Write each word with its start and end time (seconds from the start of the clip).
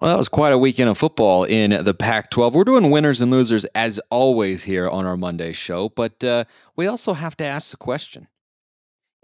Well, 0.00 0.10
that 0.10 0.18
was 0.18 0.28
quite 0.28 0.52
a 0.52 0.58
weekend 0.58 0.90
of 0.90 0.98
football 0.98 1.44
in 1.44 1.84
the 1.84 1.94
Pac 1.94 2.28
12. 2.30 2.54
We're 2.54 2.64
doing 2.64 2.90
winners 2.90 3.20
and 3.20 3.30
losers 3.30 3.64
as 3.64 4.00
always 4.10 4.62
here 4.62 4.88
on 4.88 5.06
our 5.06 5.16
Monday 5.16 5.52
show, 5.52 5.88
but 5.88 6.22
uh, 6.24 6.44
we 6.76 6.88
also 6.88 7.12
have 7.14 7.36
to 7.38 7.44
ask 7.44 7.70
the 7.70 7.76
question 7.76 8.26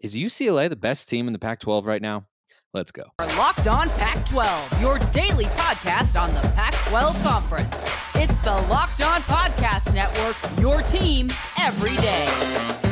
Is 0.03 0.17
UCLA 0.17 0.69
the 0.69 0.77
best 0.77 1.09
team 1.09 1.27
in 1.27 1.33
the 1.33 1.39
Pac 1.39 1.61
12 1.61 1.87
right 1.87 2.01
now? 2.01 2.27
Let's 2.73 2.93
go. 2.93 3.05
Locked 3.37 3.67
on 3.67 3.89
Pac 3.91 4.25
12, 4.27 4.81
your 4.81 4.99
daily 5.11 5.47
podcast 5.47 6.21
on 6.21 6.33
the 6.35 6.41
Pac 6.51 6.73
12 6.89 7.21
Conference. 7.25 7.75
It's 8.15 8.39
the 8.45 8.53
Locked 8.71 9.03
On 9.03 9.21
Podcast 9.23 9.93
Network, 9.93 10.37
your 10.61 10.83
team 10.83 11.31
every 11.59 11.97
day. 11.97 12.90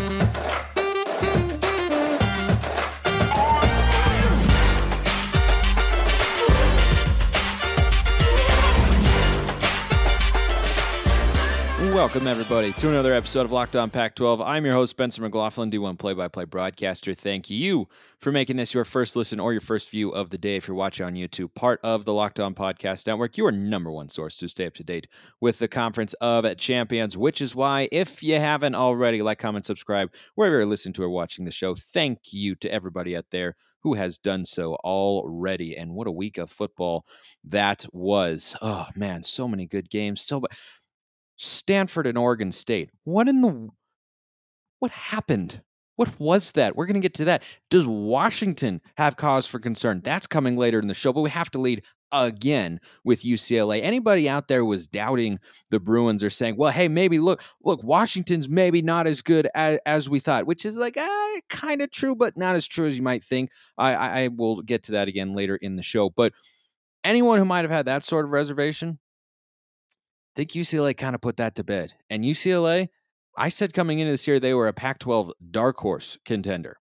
Welcome, 11.98 12.28
everybody, 12.28 12.72
to 12.74 12.88
another 12.90 13.12
episode 13.12 13.44
of 13.44 13.50
Locked 13.50 13.74
On 13.74 13.90
Pac 13.90 14.14
12. 14.14 14.40
I'm 14.40 14.64
your 14.64 14.74
host, 14.74 14.90
Spencer 14.90 15.20
McLaughlin, 15.20 15.68
D1 15.68 15.98
play 15.98 16.12
by 16.12 16.28
play 16.28 16.44
broadcaster. 16.44 17.12
Thank 17.12 17.50
you 17.50 17.88
for 18.20 18.30
making 18.30 18.54
this 18.54 18.72
your 18.72 18.84
first 18.84 19.16
listen 19.16 19.40
or 19.40 19.52
your 19.52 19.60
first 19.60 19.90
view 19.90 20.10
of 20.10 20.30
the 20.30 20.38
day 20.38 20.54
if 20.54 20.68
you're 20.68 20.76
watching 20.76 21.06
on 21.06 21.14
YouTube. 21.14 21.52
Part 21.52 21.80
of 21.82 22.04
the 22.04 22.14
Locked 22.14 22.38
On 22.38 22.54
Podcast 22.54 23.08
Network, 23.08 23.36
your 23.36 23.50
number 23.50 23.90
one 23.90 24.10
source 24.10 24.36
to 24.36 24.48
stay 24.48 24.66
up 24.66 24.74
to 24.74 24.84
date 24.84 25.08
with 25.40 25.58
the 25.58 25.66
Conference 25.66 26.12
of 26.14 26.56
Champions, 26.56 27.16
which 27.16 27.40
is 27.40 27.52
why, 27.52 27.88
if 27.90 28.22
you 28.22 28.36
haven't 28.36 28.76
already, 28.76 29.20
like, 29.20 29.40
comment, 29.40 29.66
subscribe, 29.66 30.12
wherever 30.36 30.58
you're 30.58 30.66
listening 30.66 30.92
to 30.92 31.02
or 31.02 31.10
watching 31.10 31.46
the 31.46 31.50
show. 31.50 31.74
Thank 31.74 32.20
you 32.30 32.54
to 32.60 32.72
everybody 32.72 33.16
out 33.16 33.26
there 33.32 33.56
who 33.82 33.94
has 33.94 34.18
done 34.18 34.44
so 34.44 34.74
already. 34.74 35.76
And 35.76 35.94
what 35.94 36.08
a 36.08 36.12
week 36.12 36.38
of 36.38 36.50
football 36.50 37.06
that 37.44 37.86
was. 37.92 38.56
Oh, 38.60 38.86
man, 38.96 39.22
so 39.22 39.46
many 39.46 39.66
good 39.66 39.88
games. 39.88 40.20
So 40.20 40.44
Stanford 41.38 42.06
and 42.06 42.18
Oregon 42.18 42.52
State. 42.52 42.90
What 43.04 43.28
in 43.28 43.40
the 43.40 43.68
what 44.80 44.90
happened? 44.92 45.60
What 45.96 46.20
was 46.20 46.52
that? 46.52 46.76
We're 46.76 46.86
going 46.86 46.94
to 46.94 47.00
get 47.00 47.14
to 47.14 47.24
that. 47.24 47.42
Does 47.70 47.84
Washington 47.84 48.80
have 48.96 49.16
cause 49.16 49.46
for 49.46 49.58
concern? 49.58 50.00
That's 50.00 50.28
coming 50.28 50.56
later 50.56 50.78
in 50.78 50.86
the 50.86 50.94
show, 50.94 51.12
but 51.12 51.22
we 51.22 51.30
have 51.30 51.50
to 51.50 51.58
lead 51.58 51.82
again 52.12 52.80
with 53.04 53.22
UCLA. 53.22 53.82
Anybody 53.82 54.28
out 54.28 54.46
there 54.46 54.64
was 54.64 54.86
doubting 54.86 55.40
the 55.70 55.80
Bruins 55.80 56.22
or 56.22 56.30
saying, 56.30 56.56
"Well, 56.56 56.70
hey, 56.70 56.88
maybe 56.88 57.18
look, 57.18 57.42
look, 57.64 57.82
Washington's 57.82 58.48
maybe 58.48 58.82
not 58.82 59.06
as 59.06 59.22
good 59.22 59.48
as, 59.54 59.80
as 59.84 60.08
we 60.08 60.20
thought," 60.20 60.46
which 60.46 60.64
is 60.64 60.76
like 60.76 60.96
uh, 60.96 61.40
kind 61.48 61.82
of 61.82 61.90
true, 61.90 62.14
but 62.14 62.36
not 62.36 62.54
as 62.54 62.66
true 62.66 62.86
as 62.86 62.96
you 62.96 63.02
might 63.02 63.24
think. 63.24 63.50
I, 63.76 63.94
I 63.94 64.28
will 64.28 64.62
get 64.62 64.84
to 64.84 64.92
that 64.92 65.08
again 65.08 65.32
later 65.32 65.56
in 65.56 65.74
the 65.74 65.82
show. 65.82 66.10
But 66.10 66.32
anyone 67.04 67.38
who 67.38 67.44
might 67.44 67.62
have 67.62 67.70
had 67.70 67.86
that 67.86 68.04
sort 68.04 68.24
of 68.24 68.30
reservation, 68.30 68.98
think 70.38 70.50
UCLA 70.50 70.96
kind 70.96 71.16
of 71.16 71.20
put 71.20 71.38
that 71.38 71.56
to 71.56 71.64
bed. 71.64 71.92
And 72.08 72.22
UCLA, 72.22 72.90
I 73.36 73.48
said 73.48 73.74
coming 73.74 73.98
into 73.98 74.12
this 74.12 74.28
year 74.28 74.38
they 74.38 74.54
were 74.54 74.68
a 74.68 74.72
Pac 74.72 75.00
12 75.00 75.32
dark 75.50 75.78
horse 75.78 76.16
contender, 76.24 76.76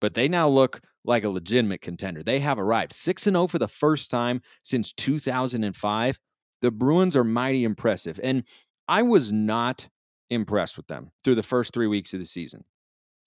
but 0.00 0.14
they 0.14 0.28
now 0.28 0.48
look 0.48 0.80
like 1.04 1.24
a 1.24 1.28
legitimate 1.28 1.82
contender. 1.82 2.22
They 2.22 2.40
have 2.40 2.58
arrived 2.58 2.92
6 2.92 3.24
0 3.24 3.46
for 3.46 3.58
the 3.58 3.68
first 3.68 4.10
time 4.10 4.40
since 4.62 4.94
2005. 4.94 6.18
The 6.62 6.70
Bruins 6.70 7.14
are 7.14 7.24
mighty 7.24 7.64
impressive. 7.64 8.18
And 8.22 8.44
I 8.88 9.02
was 9.02 9.32
not 9.32 9.86
impressed 10.30 10.78
with 10.78 10.86
them 10.86 11.10
through 11.24 11.34
the 11.34 11.42
first 11.42 11.74
three 11.74 11.88
weeks 11.88 12.14
of 12.14 12.20
the 12.20 12.26
season. 12.26 12.64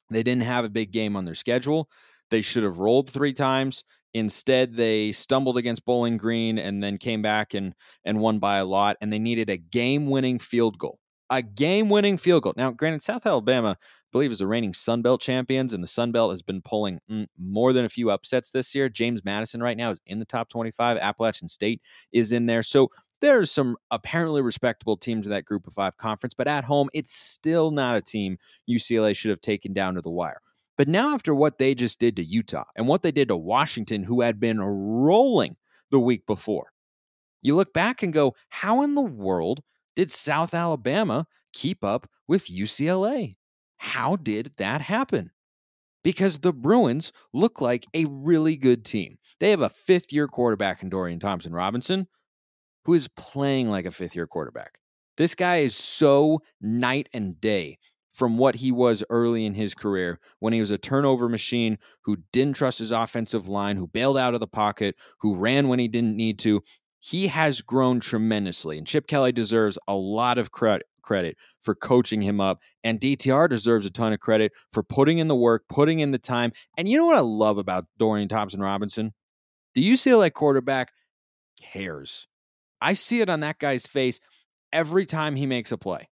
They 0.09 0.23
didn't 0.23 0.41
have 0.41 0.65
a 0.65 0.69
big 0.69 0.91
game 0.91 1.15
on 1.15 1.25
their 1.25 1.35
schedule. 1.35 1.87
They 2.31 2.41
should 2.41 2.63
have 2.63 2.79
rolled 2.79 3.11
three 3.11 3.33
times. 3.33 3.83
Instead, 4.13 4.75
they 4.75 5.11
stumbled 5.11 5.57
against 5.57 5.85
Bowling 5.85 6.17
Green 6.17 6.57
and 6.57 6.81
then 6.83 6.97
came 6.97 7.21
back 7.21 7.53
and 7.53 7.73
and 8.05 8.19
won 8.19 8.39
by 8.39 8.57
a 8.57 8.65
lot. 8.65 8.97
And 9.01 9.11
they 9.11 9.19
needed 9.19 9.49
a 9.49 9.57
game-winning 9.57 10.39
field 10.39 10.77
goal. 10.77 10.99
A 11.29 11.41
game-winning 11.41 12.17
field 12.17 12.43
goal. 12.43 12.53
Now, 12.55 12.71
granted, 12.71 13.01
South 13.01 13.25
Alabama, 13.25 13.75
I 13.79 13.85
believe, 14.13 14.31
is 14.31 14.39
the 14.39 14.47
reigning 14.47 14.73
Sun 14.73 15.01
Belt 15.01 15.19
champions, 15.19 15.73
and 15.73 15.83
the 15.83 15.87
Sun 15.87 16.13
Belt 16.13 16.31
has 16.31 16.41
been 16.41 16.61
pulling 16.61 16.99
mm, 17.11 17.27
more 17.37 17.73
than 17.73 17.83
a 17.83 17.89
few 17.89 18.09
upsets 18.09 18.51
this 18.51 18.73
year. 18.73 18.87
James 18.87 19.25
Madison 19.25 19.61
right 19.61 19.75
now 19.75 19.91
is 19.91 19.99
in 20.05 20.19
the 20.19 20.25
top 20.25 20.47
25. 20.47 20.97
Appalachian 20.97 21.49
State 21.49 21.81
is 22.13 22.31
in 22.31 22.45
there. 22.45 22.63
So 22.63 22.91
there's 23.19 23.51
some 23.51 23.77
apparently 23.91 24.41
respectable 24.41 24.97
teams 24.97 25.25
in 25.25 25.31
that 25.31 25.45
group 25.45 25.67
of 25.67 25.73
five 25.73 25.97
conference, 25.97 26.33
but 26.33 26.47
at 26.47 26.63
home, 26.63 26.89
it's 26.93 27.15
still 27.15 27.71
not 27.71 27.97
a 27.97 28.01
team 28.01 28.37
UCLA 28.69 29.15
should 29.15 29.31
have 29.31 29.41
taken 29.41 29.73
down 29.73 29.95
to 29.95 30.01
the 30.01 30.09
wire. 30.09 30.41
But 30.77 30.87
now, 30.87 31.15
after 31.15 31.33
what 31.33 31.57
they 31.57 31.73
just 31.73 31.99
did 31.99 32.17
to 32.17 32.23
Utah 32.23 32.65
and 32.75 32.87
what 32.87 33.01
they 33.01 33.11
did 33.11 33.29
to 33.29 33.35
Washington, 33.35 34.03
who 34.03 34.21
had 34.21 34.39
been 34.39 34.61
rolling 34.61 35.57
the 35.89 35.99
week 35.99 36.27
before, 36.27 36.71
you 37.41 37.55
look 37.55 37.73
back 37.73 38.03
and 38.03 38.13
go, 38.13 38.35
how 38.49 38.83
in 38.83 38.93
the 38.93 39.01
world 39.01 39.61
did 39.95 40.11
South 40.11 40.53
Alabama 40.53 41.25
keep 41.51 41.83
up 41.83 42.07
with 42.27 42.45
UCLA? 42.45 43.35
How 43.77 44.15
did 44.17 44.51
that 44.57 44.81
happen? 44.81 45.31
Because 46.03 46.37
the 46.39 46.53
Bruins 46.53 47.11
look 47.33 47.59
like 47.59 47.85
a 47.95 48.05
really 48.05 48.55
good 48.55 48.85
team. 48.85 49.17
They 49.39 49.49
have 49.49 49.61
a 49.61 49.69
fifth 49.69 50.13
year 50.13 50.27
quarterback 50.27 50.83
in 50.83 50.89
Dorian 50.89 51.19
Thompson 51.19 51.53
Robinson, 51.53 52.07
who 52.85 52.93
is 52.93 53.07
playing 53.07 53.69
like 53.69 53.85
a 53.85 53.91
fifth 53.91 54.15
year 54.15 54.27
quarterback. 54.27 54.79
This 55.17 55.33
guy 55.33 55.57
is 55.57 55.75
so 55.75 56.41
night 56.61 57.09
and 57.13 57.41
day 57.41 57.79
from 58.17 58.39
what 58.39 58.55
he 58.55 58.71
was 58.71 59.03
early 59.11 59.45
in 59.45 59.53
his 59.53 59.75
career 59.75 60.19
when 60.39 60.51
he 60.51 60.59
was 60.59 60.71
a 60.71 60.77
turnover 60.77 61.29
machine 61.29 61.77
who 62.01 62.17
didn't 62.31 62.55
trust 62.55 62.79
his 62.79 62.89
offensive 62.89 63.47
line, 63.47 63.77
who 63.77 63.85
bailed 63.85 64.17
out 64.17 64.33
of 64.33 64.39
the 64.39 64.47
pocket, 64.47 64.95
who 65.19 65.35
ran 65.35 65.67
when 65.67 65.77
he 65.77 65.87
didn't 65.87 66.17
need 66.17 66.39
to. 66.39 66.63
He 66.99 67.27
has 67.27 67.61
grown 67.61 67.99
tremendously, 67.99 68.79
and 68.79 68.87
Chip 68.87 69.05
Kelly 69.05 69.33
deserves 69.33 69.77
a 69.87 69.95
lot 69.95 70.39
of 70.39 70.51
credit 70.51 70.87
credit 71.03 71.37
for 71.61 71.75
coaching 71.75 72.21
him 72.21 72.41
up. 72.41 72.59
And 72.83 72.99
DTR 72.99 73.47
deserves 73.49 73.85
a 73.85 73.91
ton 73.91 74.13
of 74.13 74.19
credit 74.19 74.51
for 74.73 74.81
putting 74.81 75.19
in 75.19 75.27
the 75.27 75.35
work, 75.35 75.63
putting 75.69 75.99
in 75.99 76.11
the 76.11 76.17
time. 76.17 76.51
And 76.75 76.89
you 76.89 76.97
know 76.97 77.05
what 77.05 77.17
I 77.17 77.21
love 77.21 77.59
about 77.59 77.85
Dorian 77.97 78.27
Thompson 78.27 78.59
Robinson? 78.59 79.13
The 79.75 79.89
UCLA 79.89 80.33
quarterback 80.33 80.91
cares. 81.61 82.27
I 82.81 82.93
see 82.93 83.21
it 83.21 83.29
on 83.29 83.41
that 83.41 83.59
guy's 83.59 83.85
face 83.85 84.19
every 84.73 85.05
time 85.05 85.35
he 85.35 85.45
makes 85.45 85.71
a 85.71 85.77
play. 85.77 86.09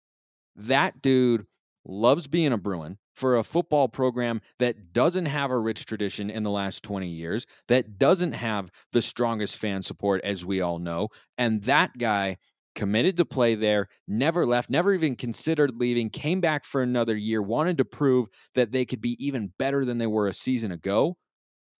That 0.56 1.00
dude 1.00 1.46
loves 1.84 2.26
being 2.26 2.52
a 2.52 2.58
Bruin 2.58 2.98
for 3.14 3.36
a 3.36 3.44
football 3.44 3.88
program 3.88 4.40
that 4.58 4.92
doesn't 4.92 5.26
have 5.26 5.50
a 5.50 5.58
rich 5.58 5.84
tradition 5.84 6.30
in 6.30 6.42
the 6.42 6.50
last 6.50 6.82
20 6.82 7.08
years, 7.08 7.46
that 7.68 7.98
doesn't 7.98 8.32
have 8.32 8.70
the 8.92 9.02
strongest 9.02 9.56
fan 9.56 9.82
support, 9.82 10.22
as 10.24 10.44
we 10.44 10.60
all 10.60 10.78
know. 10.78 11.08
And 11.38 11.62
that 11.64 11.96
guy 11.96 12.38
committed 12.74 13.18
to 13.18 13.24
play 13.24 13.54
there, 13.54 13.88
never 14.08 14.46
left, 14.46 14.70
never 14.70 14.94
even 14.94 15.16
considered 15.16 15.78
leaving, 15.78 16.10
came 16.10 16.40
back 16.40 16.64
for 16.64 16.82
another 16.82 17.16
year, 17.16 17.42
wanted 17.42 17.78
to 17.78 17.84
prove 17.84 18.28
that 18.54 18.72
they 18.72 18.84
could 18.84 19.00
be 19.00 19.16
even 19.24 19.52
better 19.58 19.84
than 19.84 19.98
they 19.98 20.06
were 20.06 20.28
a 20.28 20.34
season 20.34 20.72
ago. 20.72 21.16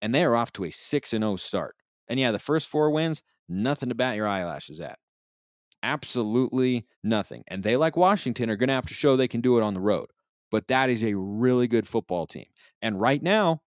And 0.02 0.14
they 0.14 0.24
are 0.24 0.36
off 0.36 0.52
to 0.54 0.64
a 0.64 0.70
6 0.70 1.10
0 1.10 1.36
start. 1.36 1.74
And 2.08 2.18
yeah, 2.18 2.32
the 2.32 2.38
first 2.38 2.68
four 2.68 2.90
wins, 2.90 3.22
nothing 3.48 3.88
to 3.88 3.94
bat 3.94 4.16
your 4.16 4.26
eyelashes 4.26 4.80
at 4.80 4.98
absolutely 5.82 6.86
nothing. 7.02 7.44
And 7.48 7.62
they, 7.62 7.76
like 7.76 7.96
Washington, 7.96 8.50
are 8.50 8.56
going 8.56 8.68
to 8.68 8.74
have 8.74 8.86
to 8.86 8.94
show 8.94 9.16
they 9.16 9.28
can 9.28 9.40
do 9.40 9.58
it 9.58 9.62
on 9.62 9.74
the 9.74 9.80
road. 9.80 10.06
But 10.50 10.68
that 10.68 10.90
is 10.90 11.02
a 11.02 11.16
really 11.16 11.66
good 11.66 11.88
football 11.88 12.26
team. 12.26 12.46
And 12.80 13.00
right 13.00 13.22
now, 13.22 13.62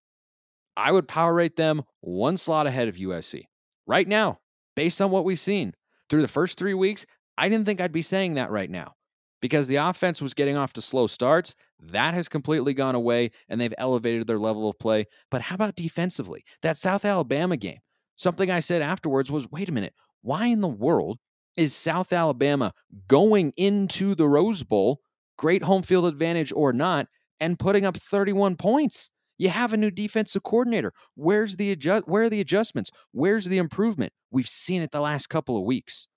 I 0.78 0.92
would 0.92 1.08
power 1.08 1.34
rate 1.34 1.56
them 1.56 1.84
one 2.02 2.38
slot 2.38 2.68
ahead 2.68 2.88
of 2.88 2.96
USC. 2.96 3.44
Right 3.88 4.08
now, 4.08 4.40
based 4.76 5.02
on 5.02 5.12
what 5.12 5.26
we've 5.26 5.40
seen 5.40 5.74
through 6.10 6.22
the 6.22 6.28
first 6.28 6.58
three 6.58 6.74
weeks, 6.74 7.06
I 7.38 7.50
didn't 7.50 7.66
think 7.66 7.82
I'd 7.82 7.92
be 7.92 8.02
saying 8.02 8.36
that 8.36 8.52
right 8.52 8.70
now 8.70 8.94
because 9.42 9.68
the 9.68 9.76
offense 9.78 10.22
was 10.22 10.34
getting 10.34 10.58
off 10.58 10.74
to 10.74 10.82
slow 10.82 11.08
starts. 11.08 11.56
That 11.92 12.14
has 12.14 12.28
completely 12.28 12.74
gone 12.74 12.96
away, 12.96 13.32
and 13.48 13.60
they've 13.60 13.74
elevated 13.78 14.28
their 14.28 14.40
level 14.40 14.70
of 14.70 14.80
play. 14.80 15.06
But 15.30 15.42
how 15.42 15.56
about 15.56 15.76
defensively? 15.76 16.44
That 16.62 16.78
South 16.78 17.06
Alabama 17.06 17.58
game, 17.58 17.78
something 18.16 18.50
I 18.50 18.62
said 18.62 18.82
afterwards 18.82 19.30
was 19.30 19.50
wait 19.50 19.70
a 19.70 19.74
minute, 19.74 19.94
why 20.22 20.48
in 20.48 20.62
the 20.62 20.68
world 20.68 21.20
is 21.58 21.76
South 21.76 22.14
Alabama 22.14 22.74
going 23.08 23.54
into 23.58 24.16
the 24.16 24.28
Rose 24.28 24.64
Bowl, 24.64 25.00
great 25.38 25.64
home 25.64 25.84
field 25.84 26.06
advantage 26.06 26.54
or 26.54 26.74
not, 26.74 27.08
and 27.40 27.60
putting 27.60 27.86
up 27.86 27.98
31 27.98 28.56
points. 28.56 29.10
You 29.38 29.50
have 29.50 29.74
a 29.74 29.78
new 29.78 29.92
defensive 29.92 30.44
coordinator. 30.44 30.94
Where's 31.16 31.58
the 31.58 31.72
adjust 31.72 32.08
where 32.08 32.24
are 32.24 32.30
the 32.30 32.42
adjustments? 32.42 32.92
Where's 33.12 33.46
the 33.46 33.58
improvement? 33.58 34.14
We've 34.32 34.48
seen 34.48 34.82
it 34.82 34.92
the 34.92 35.02
last 35.02 35.28
couple 35.28 35.58
of 35.58 35.66
weeks. 35.66 36.08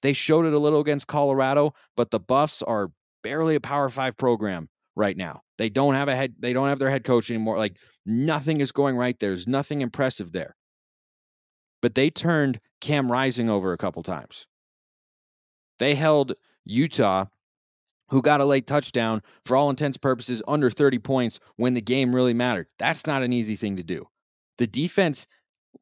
They 0.00 0.14
showed 0.14 0.46
it 0.46 0.54
a 0.54 0.58
little 0.58 0.80
against 0.80 1.06
Colorado, 1.06 1.74
but 1.96 2.10
the 2.10 2.18
Buffs 2.20 2.62
are 2.62 2.90
barely 3.22 3.54
a 3.54 3.60
Power 3.60 3.88
5 3.88 4.16
program 4.16 4.68
right 4.96 5.16
now. 5.16 5.42
They 5.58 5.68
don't 5.68 5.94
have 5.94 6.08
a 6.08 6.16
head 6.16 6.34
they 6.38 6.52
don't 6.52 6.68
have 6.68 6.78
their 6.78 6.90
head 6.90 7.04
coach 7.04 7.30
anymore. 7.30 7.56
Like 7.58 7.76
nothing 8.06 8.60
is 8.60 8.72
going 8.72 8.96
right 8.96 9.18
there. 9.18 9.30
There's 9.30 9.46
nothing 9.46 9.80
impressive 9.80 10.32
there. 10.32 10.56
But 11.82 11.94
they 11.94 12.10
turned 12.10 12.60
Cam 12.80 13.10
Rising 13.10 13.50
over 13.50 13.72
a 13.72 13.78
couple 13.78 14.02
times. 14.02 14.46
They 15.82 15.96
held 15.96 16.34
Utah, 16.64 17.24
who 18.10 18.22
got 18.22 18.40
a 18.40 18.44
late 18.44 18.68
touchdown, 18.68 19.20
for 19.44 19.56
all 19.56 19.68
intents 19.68 19.96
purposes, 19.96 20.40
under 20.46 20.70
30 20.70 21.00
points 21.00 21.40
when 21.56 21.74
the 21.74 21.80
game 21.80 22.14
really 22.14 22.34
mattered. 22.34 22.68
That's 22.78 23.04
not 23.04 23.24
an 23.24 23.32
easy 23.32 23.56
thing 23.56 23.78
to 23.78 23.82
do. 23.82 24.06
The 24.58 24.68
defense, 24.68 25.26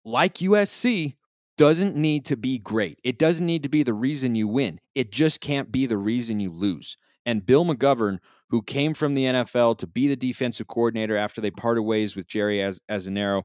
like 0.02 0.36
USC, 0.36 1.16
doesn't 1.58 1.96
need 1.96 2.24
to 2.26 2.38
be 2.38 2.56
great. 2.56 2.98
It 3.04 3.18
doesn't 3.18 3.44
need 3.44 3.64
to 3.64 3.68
be 3.68 3.82
the 3.82 3.92
reason 3.92 4.34
you 4.34 4.48
win. 4.48 4.80
It 4.94 5.12
just 5.12 5.42
can't 5.42 5.70
be 5.70 5.84
the 5.84 5.98
reason 5.98 6.40
you 6.40 6.50
lose. 6.50 6.96
And 7.26 7.44
Bill 7.44 7.66
McGovern, 7.66 8.20
who 8.48 8.62
came 8.62 8.94
from 8.94 9.12
the 9.12 9.24
NFL 9.24 9.76
to 9.80 9.86
be 9.86 10.08
the 10.08 10.16
defensive 10.16 10.66
coordinator 10.66 11.18
after 11.18 11.42
they 11.42 11.50
parted 11.50 11.82
ways 11.82 12.16
with 12.16 12.26
Jerry 12.26 12.56
Azzinaro, 12.56 13.42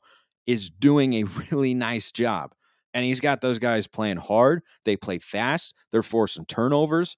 is 0.47 0.69
doing 0.69 1.15
a 1.15 1.23
really 1.51 1.73
nice 1.73 2.13
job. 2.13 2.55
And 2.95 3.03
he's 3.03 3.19
got 3.19 3.41
those 3.41 3.59
guys 3.59 3.87
playing 3.87 4.17
hard. 4.17 4.63
They 4.85 4.95
play 4.95 5.19
fast. 5.19 5.75
They're 5.91 6.01
forcing 6.01 6.45
turnovers. 6.45 7.17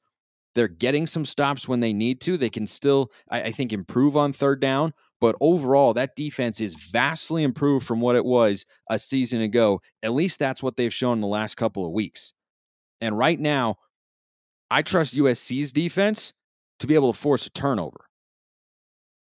They're 0.55 0.67
getting 0.67 1.05
some 1.05 1.23
stops 1.23 1.67
when 1.67 1.81
they 1.81 1.93
need 1.93 2.21
to. 2.21 2.35
They 2.35 2.49
can 2.49 2.65
still, 2.65 3.11
I, 3.29 3.43
I 3.43 3.51
think, 3.51 3.73
improve 3.73 4.17
on 4.17 4.33
third 4.33 4.59
down. 4.59 4.91
But 5.21 5.35
overall, 5.39 5.93
that 5.93 6.15
defense 6.15 6.61
is 6.61 6.73
vastly 6.73 7.43
improved 7.43 7.85
from 7.85 8.01
what 8.01 8.15
it 8.15 8.25
was 8.25 8.65
a 8.89 8.97
season 8.97 9.41
ago. 9.41 9.81
At 10.01 10.13
least 10.13 10.39
that's 10.39 10.63
what 10.63 10.75
they've 10.75 10.93
shown 10.93 11.13
in 11.13 11.21
the 11.21 11.27
last 11.27 11.57
couple 11.57 11.85
of 11.85 11.91
weeks. 11.91 12.33
And 12.99 13.15
right 13.15 13.39
now, 13.39 13.75
I 14.71 14.81
trust 14.81 15.15
USC's 15.15 15.73
defense 15.73 16.33
to 16.79 16.87
be 16.87 16.95
able 16.95 17.13
to 17.13 17.19
force 17.19 17.45
a 17.45 17.51
turnover. 17.51 18.03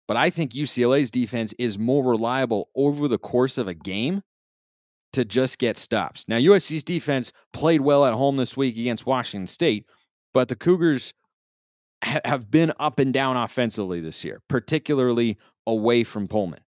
But 0.09 0.17
I 0.17 0.29
think 0.29 0.51
UCLA's 0.51 1.11
defense 1.11 1.53
is 1.57 1.79
more 1.79 2.03
reliable 2.03 2.69
over 2.75 3.07
the 3.07 3.17
course 3.17 3.57
of 3.57 3.69
a 3.69 3.73
game 3.73 4.21
to 5.13 5.25
just 5.25 5.57
get 5.57 5.77
stops. 5.77 6.27
Now, 6.27 6.37
USC's 6.37 6.83
defense 6.83 7.31
played 7.51 7.81
well 7.81 8.05
at 8.05 8.13
home 8.13 8.37
this 8.37 8.57
week 8.57 8.77
against 8.77 9.05
Washington 9.05 9.47
State, 9.47 9.85
but 10.33 10.47
the 10.47 10.55
Cougars 10.55 11.13
ha- 12.03 12.21
have 12.25 12.49
been 12.49 12.73
up 12.79 12.99
and 12.99 13.13
down 13.13 13.37
offensively 13.37 13.99
this 14.01 14.23
year, 14.25 14.41
particularly 14.47 15.37
away 15.65 16.03
from 16.03 16.27
Pullman. 16.27 16.61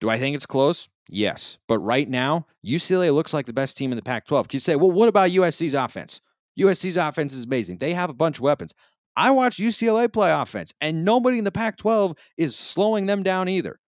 Do 0.00 0.08
I 0.08 0.18
think 0.18 0.36
it's 0.36 0.46
close? 0.46 0.88
Yes. 1.08 1.58
But 1.68 1.78
right 1.78 2.08
now, 2.08 2.46
UCLA 2.64 3.14
looks 3.14 3.32
like 3.32 3.46
the 3.46 3.52
best 3.52 3.76
team 3.76 3.92
in 3.92 3.96
the 3.96 4.02
Pac 4.02 4.26
12. 4.26 4.48
Can 4.48 4.56
you 4.56 4.60
say, 4.60 4.76
well, 4.76 4.90
what 4.90 5.08
about 5.08 5.30
USC's 5.30 5.74
offense? 5.74 6.20
USC's 6.58 6.96
offense 6.96 7.34
is 7.34 7.44
amazing. 7.44 7.78
They 7.78 7.94
have 7.94 8.10
a 8.10 8.14
bunch 8.14 8.38
of 8.38 8.42
weapons. 8.42 8.74
I 9.16 9.30
watch 9.30 9.56
UCLA 9.56 10.12
play 10.12 10.30
offense, 10.30 10.74
and 10.80 11.04
nobody 11.04 11.38
in 11.38 11.44
the 11.44 11.52
Pac 11.52 11.78
12 11.78 12.16
is 12.36 12.54
slowing 12.56 13.06
them 13.06 13.22
down 13.22 13.48
either. 13.48 13.78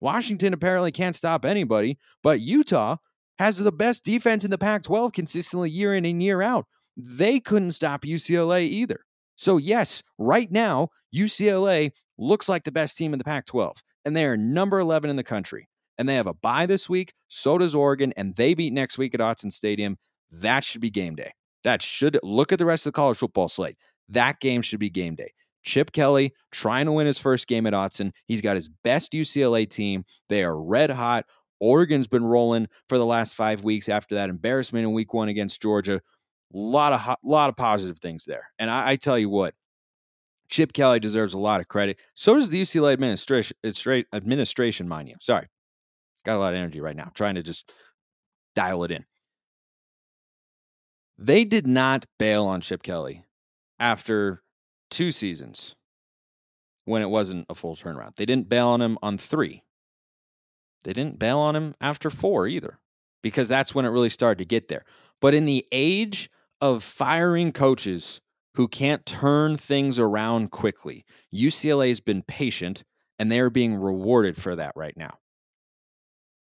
Washington 0.00 0.52
apparently 0.54 0.92
can't 0.92 1.16
stop 1.16 1.44
anybody, 1.44 1.98
but 2.22 2.40
Utah 2.40 2.96
has 3.38 3.58
the 3.58 3.72
best 3.72 4.04
defense 4.04 4.44
in 4.44 4.50
the 4.50 4.58
Pac 4.58 4.82
12 4.82 5.12
consistently 5.12 5.70
year 5.70 5.94
in 5.94 6.04
and 6.04 6.22
year 6.22 6.42
out. 6.42 6.66
They 6.96 7.40
couldn't 7.40 7.72
stop 7.72 8.02
UCLA 8.02 8.64
either. 8.64 9.00
So, 9.36 9.56
yes, 9.56 10.02
right 10.18 10.50
now, 10.50 10.88
UCLA 11.14 11.92
looks 12.18 12.48
like 12.48 12.64
the 12.64 12.72
best 12.72 12.98
team 12.98 13.14
in 13.14 13.18
the 13.18 13.24
Pac 13.24 13.46
12, 13.46 13.76
and 14.04 14.14
they 14.14 14.26
are 14.26 14.36
number 14.36 14.78
11 14.78 15.08
in 15.08 15.16
the 15.16 15.24
country. 15.24 15.68
And 15.96 16.08
they 16.08 16.16
have 16.16 16.26
a 16.26 16.34
bye 16.34 16.66
this 16.66 16.88
week. 16.88 17.12
So 17.28 17.58
does 17.58 17.74
Oregon, 17.74 18.12
and 18.16 18.34
they 18.34 18.54
beat 18.54 18.72
next 18.72 18.98
week 18.98 19.14
at 19.14 19.20
Autzen 19.20 19.52
Stadium. 19.52 19.96
That 20.40 20.64
should 20.64 20.80
be 20.80 20.90
game 20.90 21.14
day. 21.14 21.32
That 21.64 21.82
should 21.82 22.18
look 22.22 22.52
at 22.52 22.58
the 22.58 22.66
rest 22.66 22.86
of 22.86 22.92
the 22.92 22.96
college 22.96 23.18
football 23.18 23.48
slate. 23.48 23.76
That 24.10 24.40
game 24.40 24.62
should 24.62 24.80
be 24.80 24.90
game 24.90 25.14
day. 25.14 25.32
Chip 25.62 25.92
Kelly 25.92 26.34
trying 26.50 26.86
to 26.86 26.92
win 26.92 27.06
his 27.06 27.18
first 27.18 27.46
game 27.46 27.66
at 27.66 27.72
Autzen. 27.72 28.12
He's 28.26 28.40
got 28.40 28.56
his 28.56 28.68
best 28.68 29.12
UCLA 29.12 29.68
team. 29.68 30.04
They 30.28 30.44
are 30.44 30.56
red 30.56 30.90
hot. 30.90 31.26
Oregon's 31.60 32.06
been 32.06 32.24
rolling 32.24 32.68
for 32.88 32.96
the 32.96 33.06
last 33.06 33.34
five 33.34 33.62
weeks 33.62 33.88
after 33.88 34.14
that 34.16 34.30
embarrassment 34.30 34.84
in 34.84 34.92
week 34.92 35.12
one 35.12 35.28
against 35.28 35.60
Georgia. 35.60 35.96
A 35.96 36.58
lot 36.58 36.92
of 36.92 37.16
lot 37.22 37.50
of 37.50 37.56
positive 37.56 37.98
things 37.98 38.24
there. 38.24 38.48
And 38.58 38.70
I, 38.70 38.92
I 38.92 38.96
tell 38.96 39.18
you 39.18 39.28
what, 39.28 39.54
Chip 40.48 40.72
Kelly 40.72 41.00
deserves 41.00 41.34
a 41.34 41.38
lot 41.38 41.60
of 41.60 41.68
credit. 41.68 41.98
So 42.14 42.34
does 42.34 42.50
the 42.50 42.60
UCLA 42.60 42.94
administration. 42.94 43.56
Administration, 44.12 44.88
mind 44.88 45.08
you. 45.08 45.16
Sorry, 45.20 45.46
got 46.24 46.36
a 46.36 46.40
lot 46.40 46.54
of 46.54 46.58
energy 46.58 46.80
right 46.80 46.96
now. 46.96 47.10
trying 47.14 47.36
to 47.36 47.42
just 47.42 47.72
dial 48.54 48.84
it 48.84 48.90
in. 48.90 49.04
They 51.18 51.44
did 51.44 51.66
not 51.66 52.06
bail 52.18 52.46
on 52.46 52.62
Chip 52.62 52.82
Kelly 52.82 53.22
after 53.78 54.42
two 54.90 55.10
seasons 55.10 55.74
when 56.84 57.02
it 57.02 57.10
wasn't 57.10 57.46
a 57.48 57.54
full 57.54 57.76
turnaround. 57.76 58.16
They 58.16 58.26
didn't 58.26 58.48
bail 58.48 58.68
on 58.68 58.82
him 58.82 58.98
on 59.02 59.18
three. 59.18 59.62
They 60.84 60.92
didn't 60.92 61.18
bail 61.18 61.38
on 61.38 61.56
him 61.56 61.74
after 61.80 62.10
four 62.10 62.46
either, 62.46 62.78
because 63.22 63.48
that's 63.48 63.74
when 63.74 63.84
it 63.84 63.90
really 63.90 64.08
started 64.08 64.38
to 64.38 64.46
get 64.46 64.68
there. 64.68 64.84
But 65.20 65.34
in 65.34 65.44
the 65.44 65.66
age 65.70 66.30
of 66.60 66.82
firing 66.82 67.52
coaches 67.52 68.20
who 68.54 68.66
can't 68.66 69.04
turn 69.04 69.56
things 69.56 69.98
around 69.98 70.50
quickly, 70.50 71.04
UCLA 71.34 71.88
has 71.88 72.00
been 72.00 72.22
patient 72.22 72.82
and 73.18 73.30
they 73.30 73.40
are 73.40 73.50
being 73.50 73.74
rewarded 73.76 74.36
for 74.36 74.56
that 74.56 74.72
right 74.76 74.96
now. 74.96 75.18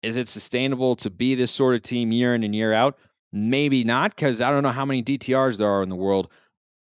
Is 0.03 0.17
it 0.17 0.29
sustainable 0.29 0.97
to 0.97 1.11
be 1.11 1.35
this 1.35 1.51
sort 1.51 1.75
of 1.75 1.83
team 1.83 2.13
year 2.13 2.35
in 2.35 2.45
and 2.45 2.55
year 2.55 2.73
out? 2.73 2.99
Maybe 3.33 3.85
not, 3.85 4.15
because 4.15 4.41
I 4.41 4.51
don't 4.51 4.63
know 4.63 4.71
how 4.71 4.85
many 4.85 5.03
DTRs 5.03 5.59
there 5.59 5.69
are 5.69 5.83
in 5.83 5.89
the 5.89 5.97
world, 5.97 6.29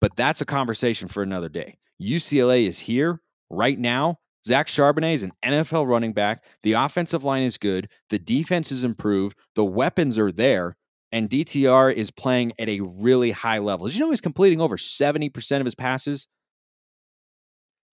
but 0.00 0.16
that's 0.16 0.40
a 0.40 0.46
conversation 0.46 1.08
for 1.08 1.22
another 1.22 1.48
day. 1.48 1.78
UCLA 2.00 2.66
is 2.66 2.78
here 2.78 3.20
right 3.50 3.78
now. 3.78 4.18
Zach 4.46 4.68
Charbonnet 4.68 5.14
is 5.14 5.22
an 5.22 5.32
NFL 5.44 5.86
running 5.86 6.14
back. 6.14 6.44
The 6.62 6.72
offensive 6.74 7.24
line 7.24 7.42
is 7.42 7.58
good. 7.58 7.90
The 8.08 8.18
defense 8.18 8.72
is 8.72 8.84
improved. 8.84 9.36
The 9.54 9.64
weapons 9.64 10.18
are 10.18 10.32
there. 10.32 10.76
And 11.12 11.28
DTR 11.28 11.92
is 11.92 12.10
playing 12.10 12.52
at 12.58 12.68
a 12.68 12.80
really 12.80 13.32
high 13.32 13.58
level. 13.58 13.86
Did 13.86 13.96
you 13.96 14.00
know 14.00 14.10
he's 14.10 14.20
completing 14.20 14.60
over 14.60 14.76
70% 14.76 15.58
of 15.58 15.64
his 15.64 15.74
passes? 15.74 16.26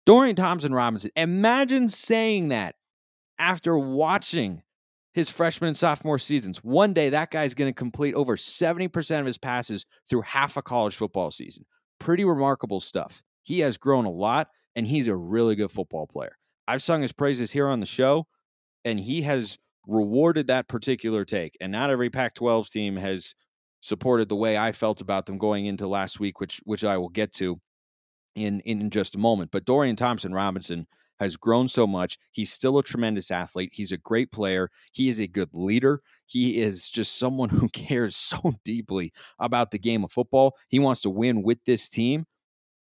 Dorian 0.05 0.37
Thompson 0.37 0.75
Robinson. 0.75 1.13
Imagine 1.17 1.89
saying 1.89 2.49
that 2.49 2.75
after 3.39 3.79
watching 3.79 4.63
his 5.15 5.31
freshman 5.31 5.69
and 5.69 5.77
sophomore 5.77 6.19
seasons. 6.19 6.63
One 6.63 6.93
day, 6.93 7.11
that 7.11 7.31
guy's 7.31 7.55
going 7.55 7.71
to 7.71 7.75
complete 7.75 8.15
over 8.15 8.37
70% 8.37 9.21
of 9.21 9.27
his 9.27 9.39
passes 9.39 9.87
through 10.11 10.23
half 10.23 10.57
a 10.57 10.63
college 10.63 10.97
football 10.97 11.31
season 11.31 11.65
pretty 11.99 12.25
remarkable 12.25 12.81
stuff. 12.81 13.23
He 13.43 13.61
has 13.61 13.77
grown 13.77 14.05
a 14.05 14.11
lot, 14.11 14.49
and 14.75 14.87
he's 14.87 15.09
a 15.09 15.17
really 15.17 15.55
good 15.55 15.71
football 15.71 16.07
player. 16.07 16.37
I've 16.67 16.83
sung 16.83 17.03
his 17.03 17.13
praises 17.13 17.51
here 17.51 17.69
on 17.69 17.81
the 17.81 17.87
show, 17.87 18.27
and 18.85 18.99
he 18.99 19.23
has 19.23 19.59
rewarded 19.87 20.47
that 20.47 20.69
particular 20.69 21.25
take. 21.25 21.57
And 21.61 21.73
not 21.73 21.91
every 21.91 22.11
Pac 22.11 22.35
12 22.35 22.71
team 22.71 22.97
has 22.97 23.35
supported 23.81 24.29
the 24.29 24.37
way 24.37 24.57
I 24.57 24.73
felt 24.73 25.01
about 25.03 25.27
them 25.27 25.39
going 25.39 25.67
into 25.67 25.87
last 25.87 26.19
week, 26.19 26.41
which 26.41 26.61
which 26.65 26.85
I 26.85 26.97
will 26.97 27.11
get 27.11 27.33
to 27.35 27.57
in 28.35 28.61
in 28.61 28.91
just 28.91 29.15
a 29.15 29.19
moment. 29.19 29.51
But 29.51 29.65
Dorian 29.65 29.97
Thompson 29.97 30.33
Robinson 30.33 30.87
has 31.19 31.37
grown 31.37 31.69
so 31.69 31.87
much. 31.87 32.19
He's 32.33 32.53
still 32.53 32.79
a 32.79 32.83
tremendous 32.83 33.31
athlete. 33.31 33.71
He's 33.73 33.93
a 33.93 33.97
great 33.97 34.33
player. 34.33 34.71
He 34.93 35.09
is 35.09 35.21
a 35.21 35.27
good 35.27 35.51
leader. 35.55 36.01
He 36.27 36.61
is 36.61 36.91
just 36.91 37.19
someone 37.19 37.49
who 37.51 37.69
cares 37.69 38.17
so 38.17 38.55
deeply 38.65 39.13
about 39.39 39.71
the 39.71 39.79
game 39.79 40.05
of 40.05 40.13
football. 40.13 40.57
He 40.69 40.79
wants 40.79 41.03
to 41.03 41.11
win 41.11 41.43
with 41.43 41.65
this 41.65 41.89
team. 41.89 42.27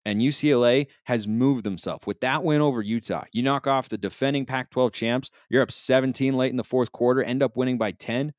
And 0.07 0.21
UCLA 0.21 0.89
has 1.05 1.27
moved 1.27 1.65
themselves 1.65 2.07
with 2.07 2.21
that 2.21 2.45
win 2.45 2.61
over 2.61 2.83
Utah. 2.83 3.25
You 3.33 3.43
knock 3.43 3.67
off 3.67 3.89
the 3.89 3.97
defending 3.97 4.45
Pac 4.45 4.71
12 4.71 4.93
champs, 4.93 5.31
you're 5.49 5.63
up 5.63 5.73
17 5.73 6.37
late 6.37 6.51
in 6.51 6.59
the 6.59 6.65
fourth 6.65 6.93
quarter, 6.93 7.23
end 7.23 7.43
up 7.43 7.57
winning 7.57 7.79
by 7.79 7.93
10. 7.93 8.35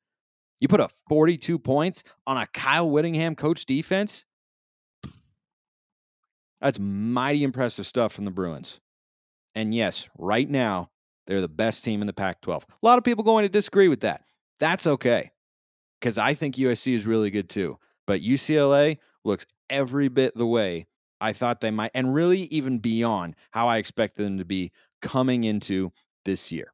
You 0.60 0.68
put 0.68 0.80
up 0.80 0.92
42 1.08 1.58
points 1.58 2.04
on 2.24 2.36
a 2.36 2.46
Kyle 2.46 2.88
Whittingham 2.88 3.34
coach 3.34 3.66
defense. 3.66 4.24
That's 6.60 6.78
mighty 6.78 7.42
impressive 7.42 7.86
stuff 7.86 8.12
from 8.12 8.24
the 8.24 8.30
Bruins. 8.30 8.80
And 9.56 9.74
yes, 9.74 10.08
right 10.18 10.48
now, 10.48 10.90
they're 11.26 11.40
the 11.40 11.48
best 11.48 11.82
team 11.82 12.02
in 12.02 12.06
the 12.06 12.12
Pac 12.12 12.42
12. 12.42 12.66
A 12.68 12.86
lot 12.86 12.98
of 12.98 13.04
people 13.04 13.24
going 13.24 13.44
to 13.44 13.48
disagree 13.48 13.88
with 13.88 14.00
that. 14.00 14.22
That's 14.60 14.86
okay 14.86 15.32
because 15.98 16.18
I 16.18 16.34
think 16.34 16.56
USC 16.56 16.94
is 16.94 17.06
really 17.06 17.30
good 17.30 17.48
too. 17.48 17.78
But 18.06 18.20
UCLA 18.22 18.98
looks 19.24 19.46
every 19.68 20.08
bit 20.08 20.36
the 20.36 20.46
way 20.46 20.86
I 21.20 21.32
thought 21.32 21.60
they 21.60 21.70
might, 21.70 21.92
and 21.94 22.14
really 22.14 22.40
even 22.42 22.78
beyond 22.78 23.34
how 23.50 23.68
I 23.68 23.78
expected 23.78 24.24
them 24.24 24.38
to 24.38 24.44
be 24.44 24.72
coming 25.00 25.44
into 25.44 25.90
this 26.26 26.52
year. 26.52 26.72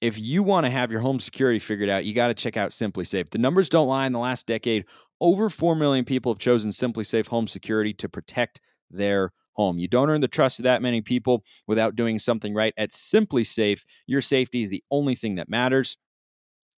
If 0.00 0.18
you 0.18 0.42
want 0.42 0.66
to 0.66 0.70
have 0.70 0.90
your 0.90 1.00
home 1.00 1.20
security 1.20 1.60
figured 1.60 1.88
out, 1.88 2.04
you 2.04 2.12
got 2.12 2.28
to 2.28 2.34
check 2.34 2.56
out 2.56 2.70
SimpliSafe. 2.70 3.30
The 3.30 3.38
numbers 3.38 3.68
don't 3.68 3.86
lie. 3.86 4.06
In 4.06 4.12
the 4.12 4.18
last 4.18 4.48
decade, 4.48 4.86
over 5.20 5.48
4 5.48 5.76
million 5.76 6.04
people 6.04 6.32
have 6.32 6.40
chosen 6.40 6.72
SimpliSafe 6.72 7.28
Home 7.28 7.46
Security 7.46 7.94
to 7.94 8.08
protect 8.08 8.60
their 8.90 9.30
home. 9.54 9.78
You 9.78 9.88
don't 9.88 10.10
earn 10.10 10.20
the 10.20 10.28
trust 10.28 10.60
of 10.60 10.64
that 10.64 10.82
many 10.82 11.00
people 11.00 11.44
without 11.66 11.96
doing 11.96 12.18
something 12.18 12.54
right. 12.54 12.74
At 12.76 12.90
SimpliSafe, 12.90 13.84
your 14.06 14.20
safety 14.20 14.62
is 14.62 14.70
the 14.70 14.84
only 14.90 15.14
thing 15.14 15.36
that 15.36 15.48
matters. 15.48 15.96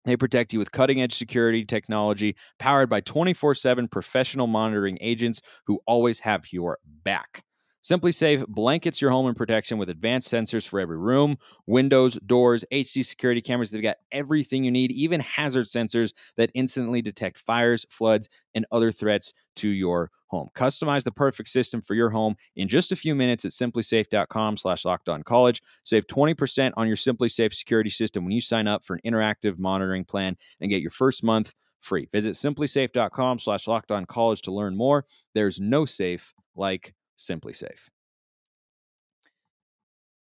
They 0.05 0.17
protect 0.17 0.53
you 0.53 0.59
with 0.59 0.71
cutting 0.71 1.01
edge 1.01 1.15
security 1.15 1.65
technology 1.65 2.37
powered 2.59 2.91
by 2.91 3.01
24 3.01 3.55
7 3.55 3.89
professional 3.89 4.47
monitoring 4.47 4.99
agents 5.01 5.41
who 5.67 5.81
always 5.87 6.21
have 6.21 6.45
your 6.53 6.79
back. 6.85 7.43
SimpliSafe 7.85 8.47
blankets 8.49 9.03
your 9.03 9.11
home 9.11 9.29
in 9.29 9.35
protection 9.35 9.77
with 9.77 9.91
advanced 9.91 10.33
sensors 10.33 10.67
for 10.67 10.81
every 10.81 10.97
room, 10.97 11.37
windows, 11.67 12.15
doors, 12.15 12.65
HD 12.73 13.05
security 13.05 13.43
cameras. 13.43 13.71
They've 13.71 13.83
got 13.83 13.99
everything 14.11 14.65
you 14.65 14.71
need, 14.71 14.91
even 14.91 15.21
hazard 15.21 15.67
sensors 15.67 16.15
that 16.37 16.51
instantly 16.55 17.03
detect 17.03 17.39
fires, 17.39 17.85
floods, 17.91 18.31
and 18.55 18.65
other 18.73 18.91
threats 18.91 19.35
to 19.57 19.69
your 19.69 20.11
home. 20.35 20.49
Customize 20.55 21.05
the 21.05 21.13
perfect 21.13 21.49
system 21.49 21.81
for 21.81 21.95
your 21.95 22.11
home 22.11 22.37
in 22.57 22.69
just 22.69 22.93
a 22.93 22.97
few 22.97 23.15
minutes 23.15 23.45
at 23.45 23.53
simplisafe.com 23.53 24.57
slash 24.57 24.85
college. 25.25 25.63
Save 25.85 26.07
20% 26.07 26.73
on 26.77 26.87
your 26.87 26.97
SimpliSafe 26.97 27.53
security 27.53 27.91
system 27.91 28.25
when 28.25 28.33
you 28.33 28.41
sign 28.41 28.67
up 28.67 28.85
for 28.85 28.95
an 28.97 29.01
interactive 29.05 29.59
monitoring 29.59 30.05
plan 30.05 30.37
and 30.61 30.71
get 30.71 30.83
your 30.83 30.91
first 30.91 31.23
month 31.23 31.55
free. 31.81 32.09
Visit 32.13 32.35
simplisafe.com 32.35 33.39
slash 33.39 33.67
college 34.09 34.43
to 34.43 34.53
learn 34.53 34.77
more. 34.77 35.05
There's 35.35 35.61
no 35.61 35.85
safe 35.85 36.35
like 36.57 36.95
SimpliSafe. 37.19 37.89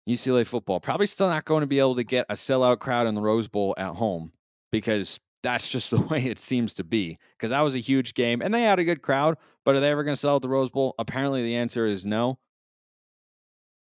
UCLA 0.08 0.46
football 0.46 0.80
probably 0.80 1.06
still 1.06 1.28
not 1.28 1.44
going 1.44 1.60
to 1.60 1.66
be 1.66 1.80
able 1.80 1.96
to 1.96 2.04
get 2.04 2.26
a 2.30 2.34
sellout 2.34 2.78
crowd 2.78 3.06
in 3.06 3.14
the 3.14 3.20
Rose 3.20 3.48
Bowl 3.48 3.74
at 3.76 3.94
home 3.94 4.32
because 4.72 5.20
that's 5.42 5.68
just 5.68 5.90
the 5.92 6.00
way 6.00 6.24
it 6.24 6.38
seems 6.38 6.74
to 6.74 6.84
be. 6.84 7.18
Because 7.36 7.50
that 7.50 7.60
was 7.60 7.74
a 7.74 7.80
huge 7.80 8.14
game 8.14 8.42
and 8.42 8.52
they 8.52 8.62
had 8.62 8.78
a 8.78 8.84
good 8.84 9.02
crowd, 9.02 9.36
but 9.64 9.76
are 9.76 9.80
they 9.80 9.90
ever 9.90 10.04
going 10.04 10.14
to 10.14 10.20
sell 10.20 10.36
out 10.36 10.42
the 10.42 10.48
Rose 10.48 10.70
Bowl? 10.70 10.94
Apparently, 10.98 11.42
the 11.42 11.56
answer 11.56 11.86
is 11.86 12.06
no. 12.06 12.38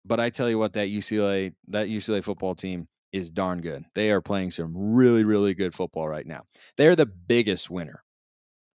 But 0.03 0.19
I 0.19 0.29
tell 0.29 0.49
you 0.49 0.57
what, 0.57 0.73
that 0.73 0.87
UCLA 0.87 1.53
that 1.67 1.87
UCLA 1.87 2.23
football 2.23 2.55
team 2.55 2.87
is 3.11 3.29
darn 3.29 3.61
good. 3.61 3.83
They 3.93 4.11
are 4.11 4.21
playing 4.21 4.51
some 4.51 4.95
really, 4.95 5.23
really 5.23 5.53
good 5.53 5.73
football 5.73 6.07
right 6.07 6.25
now. 6.25 6.43
They're 6.77 6.95
the 6.95 7.05
biggest 7.05 7.69
winner 7.69 8.03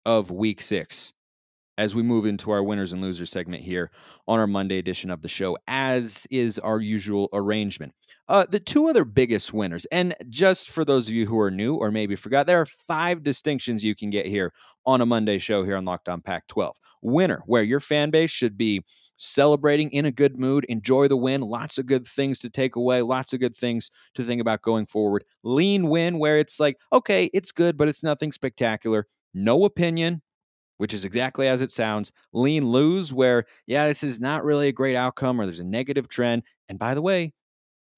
of 0.05 0.31
Week 0.31 0.61
Six 0.61 1.13
as 1.77 1.95
we 1.95 2.03
move 2.03 2.27
into 2.27 2.51
our 2.51 2.63
winners 2.63 2.93
and 2.93 3.03
losers 3.03 3.31
segment 3.31 3.63
here 3.63 3.91
on 4.29 4.39
our 4.39 4.47
Monday 4.47 4.79
edition 4.79 5.11
of 5.11 5.23
the 5.23 5.29
show, 5.29 5.57
as 5.67 6.27
is 6.31 6.59
our 6.59 6.79
usual 6.79 7.29
arrangement. 7.33 7.95
Uh, 8.27 8.47
the 8.49 8.61
two 8.61 8.87
other 8.87 9.05
biggest 9.05 9.53
winners, 9.53 9.85
and 9.93 10.15
just 10.31 10.71
for 10.71 10.83
those 10.83 11.09
of 11.09 11.15
you 11.15 11.27
who 11.27 11.39
are 11.39 11.51
new 11.51 11.75
or 11.75 11.91
maybe 11.91 12.17
forgot, 12.17 12.47
there 12.47 12.63
are 12.63 12.67
five 12.67 13.23
distinctions 13.23 13.85
you 13.85 13.95
can 13.95 14.09
get 14.09 14.25
here 14.25 14.51
on 14.87 15.03
a 15.03 15.07
Monday 15.07 15.37
show 15.37 15.63
here 15.63 15.77
on 15.77 15.85
Locked 15.85 16.09
On 16.09 16.23
Pac 16.23 16.47
12. 16.47 16.75
Winner, 17.03 17.43
where 17.45 17.63
your 17.63 17.81
fan 17.81 18.11
base 18.11 18.31
should 18.31 18.57
be 18.57 18.83
celebrating 19.17 19.91
in 19.91 20.07
a 20.07 20.11
good 20.11 20.39
mood, 20.39 20.65
enjoy 20.71 21.07
the 21.07 21.17
win, 21.17 21.43
lots 21.43 21.77
of 21.77 21.85
good 21.85 22.07
things 22.07 22.41
to 22.41 22.51
take 22.51 22.77
away, 22.77 23.03
lots 23.03 23.35
of 23.35 23.41
good 23.41 23.55
things 23.55 23.91
to 24.15 24.25
think 24.25 24.41
about 24.41 24.63
going 24.63 24.87
forward. 24.87 25.25
Lean 25.43 25.89
win, 25.89 26.19
where 26.19 26.39
it's 26.39 26.59
like, 26.59 26.79
okay, 26.93 27.29
it's 27.35 27.53
good, 27.53 27.77
but 27.77 27.89
it's 27.89 28.03
nothing 28.03 28.33
spectacular. 28.33 29.07
No 29.35 29.67
opinion, 29.67 30.23
which 30.79 30.95
is 30.95 31.05
exactly 31.05 31.47
as 31.47 31.61
it 31.61 31.71
sounds. 31.71 32.11
Lean 32.33 32.67
lose, 32.67 33.13
where, 33.13 33.45
yeah, 33.67 33.87
this 33.87 34.03
is 34.03 34.19
not 34.19 34.45
really 34.45 34.69
a 34.69 34.73
great 34.73 34.97
outcome 34.97 35.39
or 35.41 35.45
there's 35.45 35.61
a 35.61 35.65
negative 35.65 36.09
trend. 36.09 36.43
And 36.71 36.79
by 36.79 36.95
the 36.95 37.03
way, 37.03 37.35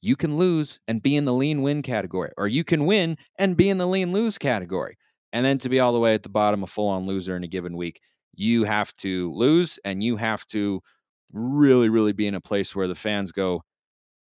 you 0.01 0.17
can 0.17 0.37
lose 0.37 0.81
and 0.87 1.03
be 1.03 1.17
in 1.17 1.25
the 1.25 1.33
lean 1.33 1.63
win 1.63 1.83
category, 1.83 2.31
or 2.37 2.47
you 2.47 2.65
can 2.65 2.87
win 2.87 3.17
and 3.39 3.57
be 3.57 3.69
in 3.69 3.79
the 3.79 3.87
lean 3.87 4.13
lose 4.13 4.39
category. 4.39 4.97
And 5.33 5.45
then 5.45 5.59
to 5.59 5.69
be 5.69 5.81
all 5.81 5.93
the 5.93 5.99
way 5.99 6.15
at 6.15 6.23
the 6.23 6.29
bottom, 6.29 6.63
a 6.63 6.67
full 6.67 6.89
on 6.89 7.07
loser 7.07 7.37
in 7.37 7.45
a 7.45 7.49
given 7.49 7.77
week, 7.77 8.01
you 8.35 8.65
have 8.65 8.93
to 8.95 9.33
lose 9.33 9.79
and 9.85 10.03
you 10.03 10.17
have 10.17 10.47
to 10.47 10.83
really, 11.33 11.89
really 11.89 12.13
be 12.13 12.27
in 12.27 12.35
a 12.35 12.41
place 12.41 12.75
where 12.75 12.89
the 12.89 12.95
fans 12.95 13.33
go, 13.33 13.63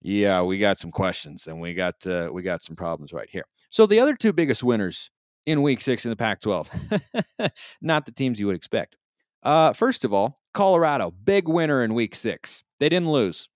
yeah, 0.01 0.41
we 0.41 0.59
got 0.59 0.77
some 0.77 0.91
questions 0.91 1.47
and 1.47 1.59
we 1.59 1.73
got 1.73 2.05
uh, 2.07 2.29
we 2.31 2.41
got 2.41 2.63
some 2.63 2.75
problems 2.75 3.13
right 3.13 3.29
here. 3.29 3.45
So 3.69 3.85
the 3.85 3.99
other 3.99 4.15
two 4.15 4.33
biggest 4.33 4.63
winners 4.63 5.11
in 5.45 5.61
Week 5.61 5.81
Six 5.81 6.05
in 6.05 6.09
the 6.09 6.15
Pac-12, 6.15 7.51
not 7.81 8.05
the 8.05 8.11
teams 8.11 8.39
you 8.39 8.47
would 8.47 8.55
expect. 8.55 8.95
Uh, 9.43 9.73
first 9.73 10.05
of 10.05 10.13
all, 10.13 10.39
Colorado, 10.53 11.11
big 11.11 11.47
winner 11.47 11.83
in 11.83 11.93
Week 11.93 12.15
Six. 12.15 12.63
They 12.79 12.89
didn't 12.89 13.11
lose. 13.11 13.49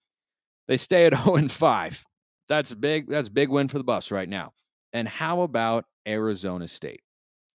They 0.67 0.77
stay 0.77 1.05
at 1.05 1.15
0 1.23 1.35
and 1.35 1.51
5. 1.51 2.05
That's 2.47 2.71
a 2.71 2.75
big. 2.75 3.07
That's 3.07 3.29
a 3.29 3.31
big 3.31 3.49
win 3.49 3.67
for 3.67 3.77
the 3.77 3.83
Buffs 3.83 4.11
right 4.11 4.27
now. 4.27 4.51
And 4.91 5.07
how 5.07 5.41
about 5.41 5.85
Arizona 6.07 6.67
State? 6.67 7.01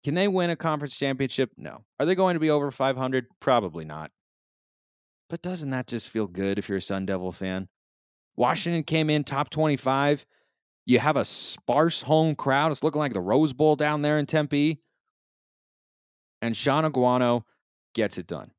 Can 0.04 0.14
they 0.14 0.28
win 0.28 0.50
a 0.50 0.56
conference 0.56 0.96
championship? 0.96 1.50
No. 1.56 1.84
Are 1.98 2.06
they 2.06 2.14
going 2.14 2.34
to 2.34 2.40
be 2.40 2.50
over 2.50 2.70
500? 2.70 3.26
Probably 3.40 3.84
not. 3.84 4.10
But 5.28 5.42
doesn't 5.42 5.70
that 5.70 5.88
just 5.88 6.10
feel 6.10 6.28
good 6.28 6.58
if 6.58 6.68
you're 6.68 6.78
a 6.78 6.82
Sun 6.82 7.06
Devil 7.06 7.32
fan? 7.32 7.68
Washington 8.36 8.84
came 8.84 9.10
in 9.10 9.24
top 9.24 9.50
25. 9.50 10.24
You 10.84 11.00
have 11.00 11.16
a 11.16 11.24
sparse 11.24 12.00
home 12.02 12.36
crowd. 12.36 12.70
It's 12.70 12.84
looking 12.84 13.00
like 13.00 13.12
the 13.12 13.20
Rose 13.20 13.52
Bowl 13.52 13.74
down 13.74 14.02
there 14.02 14.18
in 14.18 14.26
Tempe. 14.26 14.80
And 16.40 16.56
Shaun 16.56 16.84
Aguano 16.84 17.42
gets 17.94 18.18
it 18.18 18.28
done. 18.28 18.52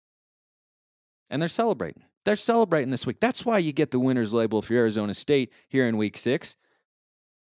And 1.29 1.41
they're 1.41 1.47
celebrating. 1.47 2.03
They're 2.27 2.35
celebrating 2.35 2.91
this 2.91 3.07
week. 3.07 3.21
That's 3.21 3.45
why 3.45 3.59
you 3.59 3.71
get 3.71 3.89
the 3.89 4.01
winner's 4.01 4.33
label 4.33 4.61
for 4.61 4.73
Arizona 4.73 5.13
State 5.13 5.53
here 5.69 5.87
in 5.87 5.95
week 5.95 6.17
six. 6.17 6.57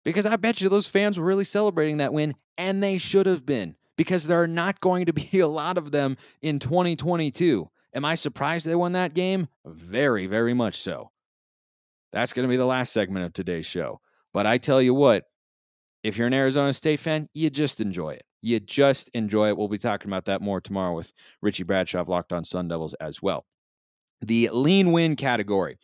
Because 0.04 0.26
I 0.26 0.36
bet 0.38 0.62
you 0.62 0.68
those 0.68 0.88
fans 0.88 1.20
were 1.20 1.26
really 1.28 1.44
celebrating 1.44 1.98
that 1.98 2.12
win, 2.12 2.34
and 2.58 2.82
they 2.82 2.98
should 2.98 3.28
have 3.28 3.46
been. 3.46 3.76
Because 3.98 4.26
there 4.26 4.42
are 4.42 4.48
not 4.48 4.80
going 4.80 5.06
to 5.06 5.14
be 5.14 5.30
a 5.42 5.48
lot 5.48 5.78
of 5.78 5.92
them 5.92 6.18
in 6.42 6.58
2022. 6.58 7.70
Am 7.94 8.04
I 8.04 8.16
surprised 8.16 8.66
they 8.66 8.74
won 8.74 8.94
that 8.94 9.14
game? 9.14 9.48
Very, 9.64 10.26
very 10.26 10.56
much 10.56 10.82
so. 10.82 11.12
That's 12.12 12.34
going 12.34 12.48
to 12.48 12.52
be 12.52 12.58
the 12.58 12.66
last 12.66 12.94
segment 12.94 13.28
of 13.28 13.34
today's 13.34 13.68
show. 13.68 14.02
But 14.34 14.48
I 14.48 14.58
tell 14.58 14.82
you 14.82 14.96
what, 14.96 15.26
if 16.02 16.18
you're 16.18 16.26
an 16.26 16.34
Arizona 16.34 16.74
State 16.74 17.00
fan, 17.00 17.30
you 17.36 17.52
just 17.52 17.80
enjoy 17.80 18.14
it. 18.14 18.24
You 18.42 18.60
just 18.60 19.10
enjoy 19.10 19.50
it. 19.50 19.58
We'll 19.58 19.68
be 19.68 19.78
talking 19.78 20.10
about 20.10 20.26
that 20.26 20.42
more 20.42 20.62
tomorrow 20.62 20.96
with 20.96 21.14
Richie 21.44 21.62
Bradshaw 21.62 22.06
Locked 22.08 22.34
On 22.34 22.44
Sun 22.44 22.70
Devils 22.70 22.96
as 22.96 23.22
well. 23.22 23.46
The 24.24 24.50
lean 24.54 24.92
win 24.92 25.16
category. 25.18 25.78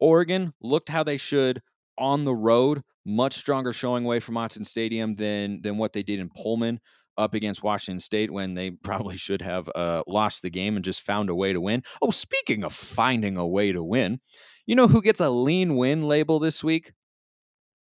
Oregon 0.00 0.54
looked 0.62 0.88
how 0.88 1.02
they 1.02 1.18
should 1.18 1.60
on 1.98 2.24
the 2.24 2.34
road. 2.34 2.82
Much 3.04 3.34
stronger 3.34 3.72
showing 3.72 4.04
away 4.04 4.20
from 4.20 4.36
Autzen 4.36 4.64
Stadium 4.64 5.14
than 5.14 5.60
than 5.60 5.76
what 5.76 5.92
they 5.92 6.02
did 6.02 6.18
in 6.18 6.30
Pullman 6.30 6.80
up 7.18 7.34
against 7.34 7.62
Washington 7.62 8.00
State 8.00 8.30
when 8.30 8.54
they 8.54 8.70
probably 8.82 9.16
should 9.16 9.42
have 9.42 9.68
uh, 9.74 10.02
lost 10.06 10.40
the 10.40 10.50
game 10.50 10.76
and 10.76 10.84
just 10.84 11.02
found 11.02 11.28
a 11.28 11.34
way 11.34 11.52
to 11.52 11.60
win. 11.60 11.82
Oh, 12.00 12.10
speaking 12.10 12.64
of 12.64 12.72
finding 12.72 13.36
a 13.36 13.46
way 13.46 13.72
to 13.72 13.82
win, 13.84 14.18
you 14.64 14.74
know 14.74 14.88
who 14.88 15.02
gets 15.02 15.20
a 15.20 15.28
lean 15.28 15.76
win 15.76 16.02
label 16.02 16.38
this 16.38 16.64
week? 16.64 16.92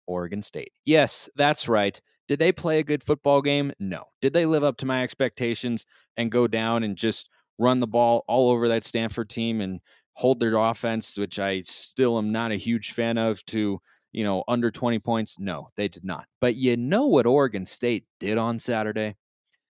Oregon 0.08 0.42
State. 0.42 0.72
Yes, 0.84 1.30
that's 1.36 1.68
right. 1.68 2.00
Did 2.28 2.40
they 2.40 2.52
play 2.52 2.80
a 2.80 2.84
good 2.84 3.04
football 3.04 3.42
game? 3.42 3.72
No. 3.80 4.06
Did 4.22 4.34
they 4.34 4.46
live 4.46 4.64
up 4.64 4.78
to 4.78 4.86
my 4.86 5.04
expectations 5.04 5.86
and 6.18 6.32
go 6.32 6.48
down 6.48 6.84
and 6.84 6.98
just 6.98 7.30
run 7.62 7.80
the 7.80 7.88
ball 7.88 8.24
all 8.28 8.50
over 8.50 8.70
that 8.70 8.84
Stanford 8.84 9.30
team 9.30 9.62
and 9.62 9.80
hold 10.14 10.40
their 10.40 10.56
offense, 10.56 11.18
which 11.18 11.40
I 11.40 11.62
still 11.62 12.18
am 12.18 12.32
not 12.32 12.52
a 12.52 12.56
huge 12.56 12.92
fan 12.92 13.18
of, 13.18 13.46
to 13.48 13.80
you 14.12 14.24
know, 14.24 14.44
under 14.48 14.72
20 14.72 15.00
points? 15.00 15.40
No, 15.40 15.70
they 15.78 15.88
did 15.88 16.04
not. 16.04 16.26
But 16.42 16.56
you 16.56 16.76
know 16.76 17.06
what 17.06 17.28
Oregon 17.28 17.66
State 17.66 18.06
did 18.20 18.38
on 18.38 18.60
Saturday? 18.60 19.16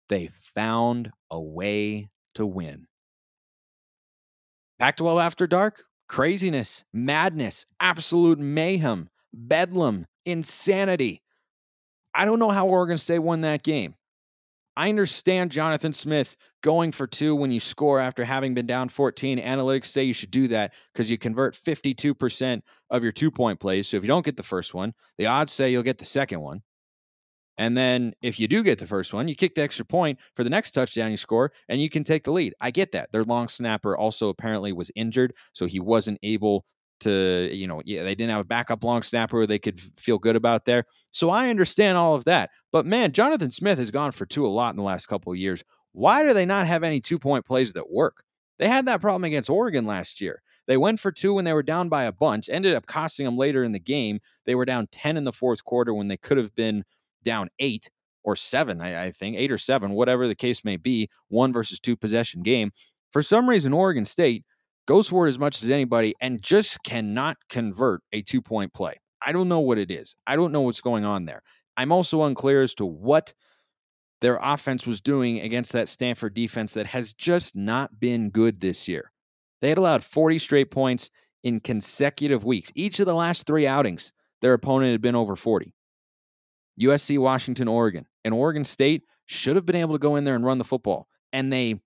They 0.10 0.30
found 0.56 1.12
a 1.30 1.40
way 1.40 2.10
to 2.36 2.46
win. 2.46 2.88
Pac 4.80 4.98
12 4.98 5.20
after 5.20 5.48
dark? 5.48 5.84
Craziness, 6.08 6.84
madness, 6.92 7.66
absolute 7.80 8.40
mayhem, 8.40 9.10
bedlam, 9.32 10.06
insanity. 10.26 11.22
I 12.14 12.26
don't 12.26 12.40
know 12.40 12.50
how 12.50 12.68
Oregon 12.68 12.98
State 12.98 13.20
won 13.20 13.42
that 13.42 13.64
game. 13.64 13.96
I 14.75 14.90
understand 14.90 15.51
Jonathan 15.51 15.94
Smith 15.94 16.36
going 16.63 16.92
for 16.92 17.06
two 17.06 17.36
when 17.36 17.51
you 17.51 17.60
score 17.60 18.00
after 18.00 18.24
having 18.24 18.54
been 18.54 18.68
down 18.68 18.90
14. 18.90 19.40
Analytics 19.40 19.88
say 19.88 20.06
you 20.06 20.13
should 20.13 20.32
do 20.32 20.48
that 20.50 20.74
because 20.94 21.12
you 21.12 21.18
convert 21.18 21.56
52% 21.56 22.62
of 22.90 23.04
your 23.04 23.12
two 23.12 23.32
point 23.32 23.60
plays. 23.60 23.90
So 23.90 23.98
if 23.98 24.04
you 24.04 24.08
don't 24.08 24.25
get 24.25 24.38
the 24.38 24.44
first 24.44 24.74
one, 24.74 24.94
the 25.18 25.28
odds 25.28 25.51
say 25.51 25.72
you'll 25.72 25.84
get 25.84 25.98
the 25.98 26.06
second 26.06 26.42
one. 26.42 26.62
And 27.58 27.75
then 27.75 28.13
if 28.22 28.40
you 28.40 28.48
do 28.48 28.63
get 28.63 28.80
the 28.80 28.88
first 28.88 29.13
one, 29.13 29.28
you 29.28 29.36
kick 29.36 29.56
the 29.56 29.62
extra 29.62 29.86
point 29.86 30.20
for 30.36 30.44
the 30.44 30.50
next 30.50 30.72
touchdown 30.72 31.12
you 31.12 31.18
score, 31.18 31.51
and 31.68 31.82
you 31.82 31.90
can 31.90 32.04
take 32.04 32.24
the 32.24 32.32
lead. 32.32 32.54
I 32.60 32.72
get 32.72 32.94
that. 32.94 33.12
Their 33.12 33.24
long 33.24 33.50
snapper 33.50 33.96
also 33.96 34.30
apparently 34.30 34.72
was 34.72 34.90
injured, 34.96 35.34
so 35.51 35.66
he 35.66 35.80
wasn't 35.80 36.20
able 36.24 36.66
to, 37.01 37.50
you 37.51 37.67
know, 37.67 37.81
yeah, 37.86 38.03
they 38.03 38.15
didn't 38.15 38.31
have 38.31 38.41
a 38.41 38.48
backup 38.48 38.84
long 38.84 39.03
snapper 39.03 39.46
they 39.46 39.60
could 39.60 39.79
feel 39.79 40.17
good 40.17 40.36
about 40.36 40.65
there. 40.65 40.86
So 41.12 41.29
I 41.29 41.50
understand 41.50 41.98
all 41.98 42.15
of 42.15 42.25
that. 42.25 42.50
But 42.72 42.86
man, 42.86 43.12
Jonathan 43.12 43.51
Smith 43.51 43.79
has 43.79 43.91
gone 43.91 44.12
for 44.12 44.25
two 44.25 44.46
a 44.46 44.50
lot 44.50 44.72
in 44.72 44.77
the 44.77 44.84
last 44.84 45.08
couple 45.08 45.31
of 45.31 45.38
years. 45.38 45.63
Why 45.91 46.25
do 46.25 46.34
they 46.34 46.46
not 46.46 46.67
have 46.67 46.84
any 46.84 47.01
two 47.01 47.20
point 47.20 47.46
plays 47.46 47.74
that 47.74 47.91
work? 47.91 48.24
They 48.60 48.67
had 48.67 48.86
that 48.86 49.01
problem 49.01 49.24
against 49.24 49.50
Oregon 49.50 49.86
last 49.86 50.22
year. 50.22 50.41
They 50.67 50.77
went 50.77 51.00
for 51.00 51.12
two 51.12 51.34
when 51.34 51.46
they 51.46 51.53
were 51.53 51.63
down 51.63 51.89
by 51.89 52.03
a 52.03 52.12
bunch, 52.12 52.50
ended 52.50 52.75
up 52.75 52.86
costing 52.86 53.25
them 53.25 53.38
later 53.38 53.63
in 53.63 53.72
the 53.72 53.79
game. 53.79 54.20
They 54.46 54.55
were 54.55 54.65
down 54.65 54.88
10 54.88 55.17
in 55.17 55.24
the 55.24 55.34
fourth 55.34 55.63
quarter 55.63 55.93
when 55.93 56.08
they 56.08 56.17
could 56.17 56.38
have 56.38 56.53
been 56.53 56.86
down 57.24 57.50
eight 57.60 57.89
or 58.24 58.36
seven, 58.36 58.79
I, 58.79 59.05
I 59.05 59.12
think, 59.12 59.38
eight 59.38 59.51
or 59.51 59.58
seven, 59.58 59.91
whatever 59.91 60.27
the 60.27 60.36
case 60.36 60.63
may 60.63 60.77
be, 60.77 61.10
one 61.27 61.53
versus 61.53 61.79
two 61.79 61.98
possession 61.98 62.43
game. 62.43 62.72
For 63.12 63.22
some 63.22 63.50
reason, 63.50 63.74
Oregon 63.74 64.05
State 64.05 64.46
goes 64.86 65.08
for 65.08 65.26
it 65.26 65.30
as 65.30 65.40
much 65.40 65.64
as 65.64 65.70
anybody 65.70 66.16
and 66.22 66.42
just 66.42 66.84
cannot 66.84 67.38
convert 67.50 68.02
a 68.12 68.22
two 68.22 68.42
point 68.42 68.74
play. 68.74 68.96
I 69.24 69.32
don't 69.32 69.50
know 69.50 69.60
what 69.60 69.78
it 69.78 69.92
is. 69.92 70.16
I 70.26 70.36
don't 70.36 70.52
know 70.52 70.62
what's 70.62 70.82
going 70.82 71.06
on 71.06 71.26
there. 71.26 71.44
I'm 71.78 71.92
also 71.92 72.24
unclear 72.24 72.64
as 72.64 72.76
to 72.76 72.86
what 72.86 73.34
their 74.20 74.38
offense 74.42 74.86
was 74.86 75.02
doing 75.02 75.40
against 75.42 75.74
that 75.74 75.90
Stanford 75.90 76.34
defense 76.34 76.74
that 76.74 76.88
has 76.88 77.14
just 77.14 77.56
not 77.56 77.98
been 78.00 78.30
good 78.30 78.60
this 78.60 78.88
year. 78.88 79.12
They 79.62 79.70
had 79.70 79.78
allowed 79.78 80.04
40 80.04 80.40
straight 80.40 80.72
points 80.72 81.10
in 81.44 81.60
consecutive 81.60 82.44
weeks. 82.46 82.72
Each 82.76 83.00
of 83.00 83.06
the 83.06 83.16
last 83.16 83.46
three 83.48 83.68
outings, 83.68 84.14
their 84.42 84.54
opponent 84.54 84.92
had 84.92 85.02
been 85.02 85.16
over 85.16 85.36
40. 85.36 85.74
USC, 86.80 87.18
Washington, 87.20 87.68
Oregon. 87.68 88.06
And 88.24 88.34
Oregon 88.34 88.66
State 88.66 89.04
should 89.26 89.56
have 89.56 89.66
been 89.66 89.76
able 89.76 89.96
to 89.96 90.00
go 90.00 90.16
in 90.16 90.24
there 90.24 90.36
and 90.36 90.46
run 90.46 90.58
the 90.58 90.64
football. 90.64 91.08
And 91.34 91.52
they 91.52 91.80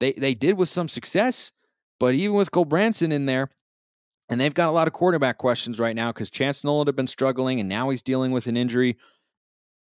they 0.00 0.12
they 0.12 0.34
did 0.34 0.56
with 0.56 0.68
some 0.68 0.88
success, 0.88 1.52
but 1.98 2.14
even 2.14 2.36
with 2.36 2.50
Gulbranson 2.50 3.12
in 3.12 3.26
there, 3.26 3.48
and 4.28 4.40
they've 4.40 4.54
got 4.54 4.68
a 4.68 4.72
lot 4.72 4.86
of 4.86 4.92
quarterback 4.92 5.38
questions 5.38 5.78
right 5.78 5.96
now 5.96 6.12
because 6.12 6.30
Chance 6.30 6.64
Nolan 6.64 6.86
had 6.86 6.96
been 6.96 7.06
struggling 7.06 7.60
and 7.60 7.68
now 7.68 7.90
he's 7.90 8.02
dealing 8.02 8.32
with 8.32 8.46
an 8.46 8.56
injury. 8.56 8.98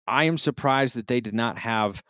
I 0.07 0.25
am 0.25 0.37
surprised 0.37 0.97
that 0.97 1.07
they 1.07 1.19
did 1.19 1.33
not 1.33 1.57
have 1.57 2.03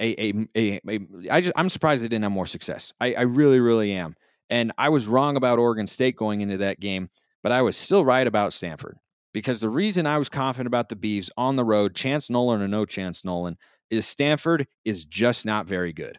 a, 0.00 0.28
a, 0.28 0.48
a, 0.56 0.80
a 0.88 1.00
I 1.30 1.40
just 1.40 1.52
I'm 1.56 1.68
surprised 1.68 2.02
they 2.02 2.08
didn't 2.08 2.22
have 2.22 2.32
more 2.32 2.46
success. 2.46 2.92
I, 3.00 3.14
I 3.14 3.22
really, 3.22 3.58
really 3.60 3.92
am. 3.92 4.14
And 4.50 4.72
I 4.78 4.90
was 4.90 5.08
wrong 5.08 5.36
about 5.36 5.58
Oregon 5.58 5.86
State 5.86 6.16
going 6.16 6.40
into 6.40 6.58
that 6.58 6.80
game, 6.80 7.10
but 7.42 7.52
I 7.52 7.62
was 7.62 7.76
still 7.76 8.04
right 8.04 8.26
about 8.26 8.52
Stanford. 8.52 8.96
Because 9.34 9.60
the 9.60 9.68
reason 9.68 10.06
I 10.06 10.18
was 10.18 10.30
confident 10.30 10.68
about 10.68 10.88
the 10.88 10.96
Beavs 10.96 11.30
on 11.36 11.56
the 11.56 11.64
road, 11.64 11.94
Chance 11.94 12.30
Nolan 12.30 12.62
or 12.62 12.68
no 12.68 12.86
Chance 12.86 13.24
Nolan, 13.24 13.58
is 13.90 14.06
Stanford 14.06 14.66
is 14.84 15.04
just 15.04 15.44
not 15.44 15.66
very 15.66 15.92
good. 15.92 16.18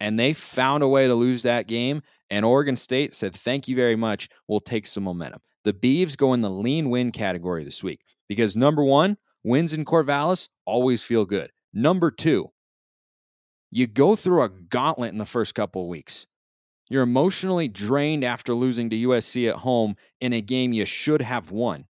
And 0.00 0.18
they 0.18 0.32
found 0.32 0.82
a 0.82 0.88
way 0.88 1.06
to 1.06 1.14
lose 1.14 1.42
that 1.42 1.66
game. 1.66 2.02
And 2.28 2.44
Oregon 2.44 2.76
State 2.76 3.14
said, 3.14 3.34
thank 3.34 3.68
you 3.68 3.76
very 3.76 3.96
much. 3.96 4.28
We'll 4.48 4.60
take 4.60 4.86
some 4.86 5.04
momentum. 5.04 5.40
The 5.64 5.72
Beavs 5.72 6.16
go 6.16 6.34
in 6.34 6.42
the 6.42 6.50
lean 6.50 6.90
win 6.90 7.12
category 7.12 7.64
this 7.64 7.82
week 7.82 8.00
because 8.28 8.56
number 8.56 8.84
one, 8.84 9.16
wins 9.46 9.72
in 9.72 9.84
Corvallis 9.84 10.48
always 10.64 11.04
feel 11.04 11.24
good. 11.24 11.50
Number 11.72 12.10
two, 12.10 12.50
you 13.70 13.86
go 13.86 14.16
through 14.16 14.42
a 14.42 14.48
gauntlet 14.48 15.12
in 15.12 15.18
the 15.18 15.24
first 15.24 15.54
couple 15.54 15.82
of 15.82 15.88
weeks. 15.88 16.26
You're 16.88 17.02
emotionally 17.02 17.68
drained 17.68 18.24
after 18.24 18.54
losing 18.54 18.90
to 18.90 18.96
USC 18.96 19.48
at 19.48 19.56
home 19.56 19.96
in 20.20 20.32
a 20.32 20.40
game 20.40 20.72
you 20.72 20.84
should 20.84 21.22
have 21.22 21.50
won. 21.50 21.86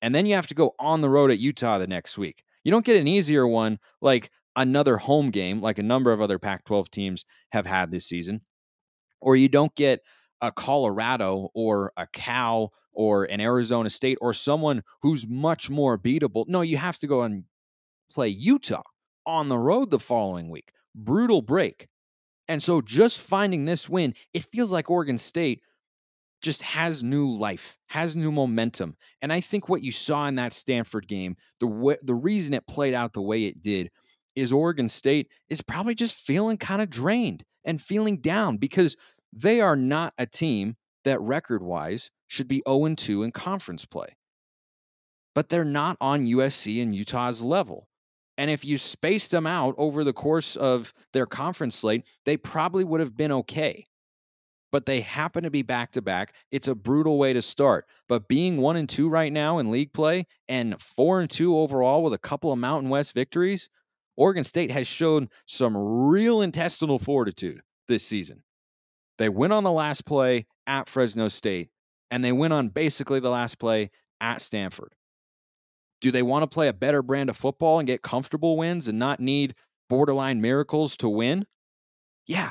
And 0.00 0.14
then 0.14 0.26
you 0.26 0.34
have 0.34 0.48
to 0.48 0.54
go 0.54 0.74
on 0.78 1.00
the 1.00 1.08
road 1.08 1.30
at 1.30 1.38
Utah 1.38 1.78
the 1.78 1.86
next 1.86 2.18
week. 2.18 2.44
You 2.64 2.72
don't 2.72 2.84
get 2.84 3.00
an 3.00 3.08
easier 3.08 3.46
one 3.46 3.78
like 4.00 4.30
another 4.56 4.96
home 4.96 5.30
game, 5.30 5.60
like 5.60 5.78
a 5.78 5.82
number 5.82 6.12
of 6.12 6.20
other 6.20 6.38
Pac 6.38 6.64
12 6.64 6.90
teams 6.90 7.24
have 7.50 7.66
had 7.66 7.90
this 7.90 8.06
season, 8.06 8.40
or 9.20 9.36
you 9.36 9.48
don't 9.48 9.74
get 9.74 10.00
a 10.40 10.50
Colorado 10.52 11.50
or 11.54 11.92
a 11.96 12.06
Cal 12.06 12.72
or 12.92 13.24
an 13.24 13.40
Arizona 13.40 13.88
State 13.88 14.18
or 14.20 14.32
someone 14.32 14.82
who's 15.02 15.26
much 15.26 15.70
more 15.70 15.96
beatable. 15.96 16.46
No, 16.48 16.60
you 16.60 16.76
have 16.76 16.98
to 16.98 17.06
go 17.06 17.22
and 17.22 17.44
play 18.10 18.28
Utah 18.28 18.82
on 19.24 19.48
the 19.48 19.58
road 19.58 19.90
the 19.90 20.00
following 20.00 20.50
week. 20.50 20.72
Brutal 20.94 21.42
break. 21.42 21.88
And 22.48 22.62
so 22.62 22.80
just 22.80 23.20
finding 23.20 23.64
this 23.64 23.88
win, 23.88 24.14
it 24.34 24.44
feels 24.44 24.72
like 24.72 24.90
Oregon 24.90 25.18
State 25.18 25.62
just 26.42 26.62
has 26.62 27.04
new 27.04 27.30
life, 27.30 27.78
has 27.88 28.16
new 28.16 28.32
momentum. 28.32 28.96
And 29.22 29.32
I 29.32 29.40
think 29.40 29.68
what 29.68 29.82
you 29.82 29.92
saw 29.92 30.26
in 30.26 30.34
that 30.34 30.52
Stanford 30.52 31.06
game, 31.06 31.36
the 31.60 31.68
way, 31.68 31.96
the 32.02 32.16
reason 32.16 32.52
it 32.52 32.66
played 32.66 32.94
out 32.94 33.12
the 33.12 33.22
way 33.22 33.44
it 33.44 33.62
did 33.62 33.90
is 34.34 34.52
Oregon 34.52 34.88
State 34.88 35.28
is 35.48 35.62
probably 35.62 35.94
just 35.94 36.20
feeling 36.20 36.56
kind 36.56 36.82
of 36.82 36.90
drained 36.90 37.44
and 37.64 37.80
feeling 37.80 38.18
down 38.18 38.56
because 38.56 38.96
they 39.32 39.60
are 39.60 39.76
not 39.76 40.12
a 40.18 40.26
team 40.26 40.76
that 41.04 41.20
record-wise 41.20 42.10
should 42.28 42.48
be 42.48 42.62
0 42.68 42.94
2 42.94 43.22
in 43.22 43.32
conference 43.32 43.84
play. 43.84 44.16
But 45.34 45.48
they're 45.48 45.64
not 45.64 45.96
on 46.00 46.26
USC 46.26 46.82
and 46.82 46.94
Utah's 46.94 47.42
level. 47.42 47.88
And 48.38 48.50
if 48.50 48.64
you 48.64 48.78
spaced 48.78 49.30
them 49.30 49.46
out 49.46 49.74
over 49.78 50.04
the 50.04 50.12
course 50.12 50.56
of 50.56 50.92
their 51.12 51.26
conference 51.26 51.76
slate, 51.76 52.06
they 52.24 52.36
probably 52.36 52.84
would 52.84 53.00
have 53.00 53.16
been 53.16 53.32
okay. 53.32 53.84
But 54.70 54.86
they 54.86 55.02
happen 55.02 55.44
to 55.44 55.50
be 55.50 55.62
back 55.62 55.92
to 55.92 56.02
back. 56.02 56.34
It's 56.50 56.68
a 56.68 56.74
brutal 56.74 57.18
way 57.18 57.34
to 57.34 57.42
start. 57.42 57.86
But 58.08 58.28
being 58.28 58.56
one 58.56 58.76
and 58.76 58.88
two 58.88 59.08
right 59.08 59.30
now 59.30 59.58
in 59.58 59.70
league 59.70 59.92
play 59.92 60.26
and 60.48 60.80
four 60.80 61.20
and 61.20 61.28
two 61.28 61.58
overall 61.58 62.02
with 62.02 62.14
a 62.14 62.18
couple 62.18 62.52
of 62.52 62.58
Mountain 62.58 62.88
West 62.88 63.12
victories, 63.12 63.68
Oregon 64.16 64.44
State 64.44 64.70
has 64.70 64.86
shown 64.86 65.28
some 65.46 65.76
real 65.76 66.42
intestinal 66.42 66.98
fortitude 66.98 67.62
this 67.88 68.04
season. 68.04 68.42
They 69.18 69.28
win 69.28 69.52
on 69.52 69.64
the 69.64 69.72
last 69.72 70.04
play 70.04 70.46
at 70.66 70.88
Fresno 70.88 71.28
State, 71.28 71.70
and 72.10 72.22
they 72.22 72.32
win 72.32 72.52
on 72.52 72.68
basically 72.68 73.20
the 73.20 73.30
last 73.30 73.58
play 73.58 73.90
at 74.20 74.42
Stanford. 74.42 74.94
Do 76.00 76.10
they 76.10 76.22
want 76.22 76.42
to 76.42 76.52
play 76.52 76.68
a 76.68 76.72
better 76.72 77.02
brand 77.02 77.30
of 77.30 77.36
football 77.36 77.78
and 77.78 77.86
get 77.86 78.02
comfortable 78.02 78.56
wins 78.56 78.88
and 78.88 78.98
not 78.98 79.20
need 79.20 79.54
borderline 79.88 80.40
miracles 80.40 80.96
to 80.98 81.08
win? 81.08 81.46
Yeah, 82.26 82.50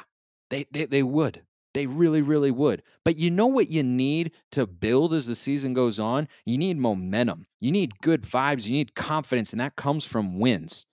they, 0.50 0.66
they, 0.72 0.86
they 0.86 1.04
would. 1.04 1.44
They 1.74 1.86
really, 1.86 2.22
really 2.22 2.52
would. 2.52 2.84
But 3.06 3.18
you 3.18 3.32
know 3.32 3.48
what 3.48 3.70
you 3.70 3.84
need 3.84 4.34
to 4.52 4.68
build 4.68 5.14
as 5.14 5.28
the 5.28 5.36
season 5.36 5.74
goes 5.74 6.00
on? 6.00 6.28
You 6.46 6.58
need 6.58 6.78
momentum. 6.78 7.46
You 7.60 7.72
need 7.72 8.00
good 8.02 8.24
vibes. 8.24 8.68
You 8.68 8.74
need 8.74 8.94
confidence, 8.94 9.54
and 9.54 9.62
that 9.62 9.76
comes 9.76 10.06
from 10.06 10.40
wins. 10.40 10.86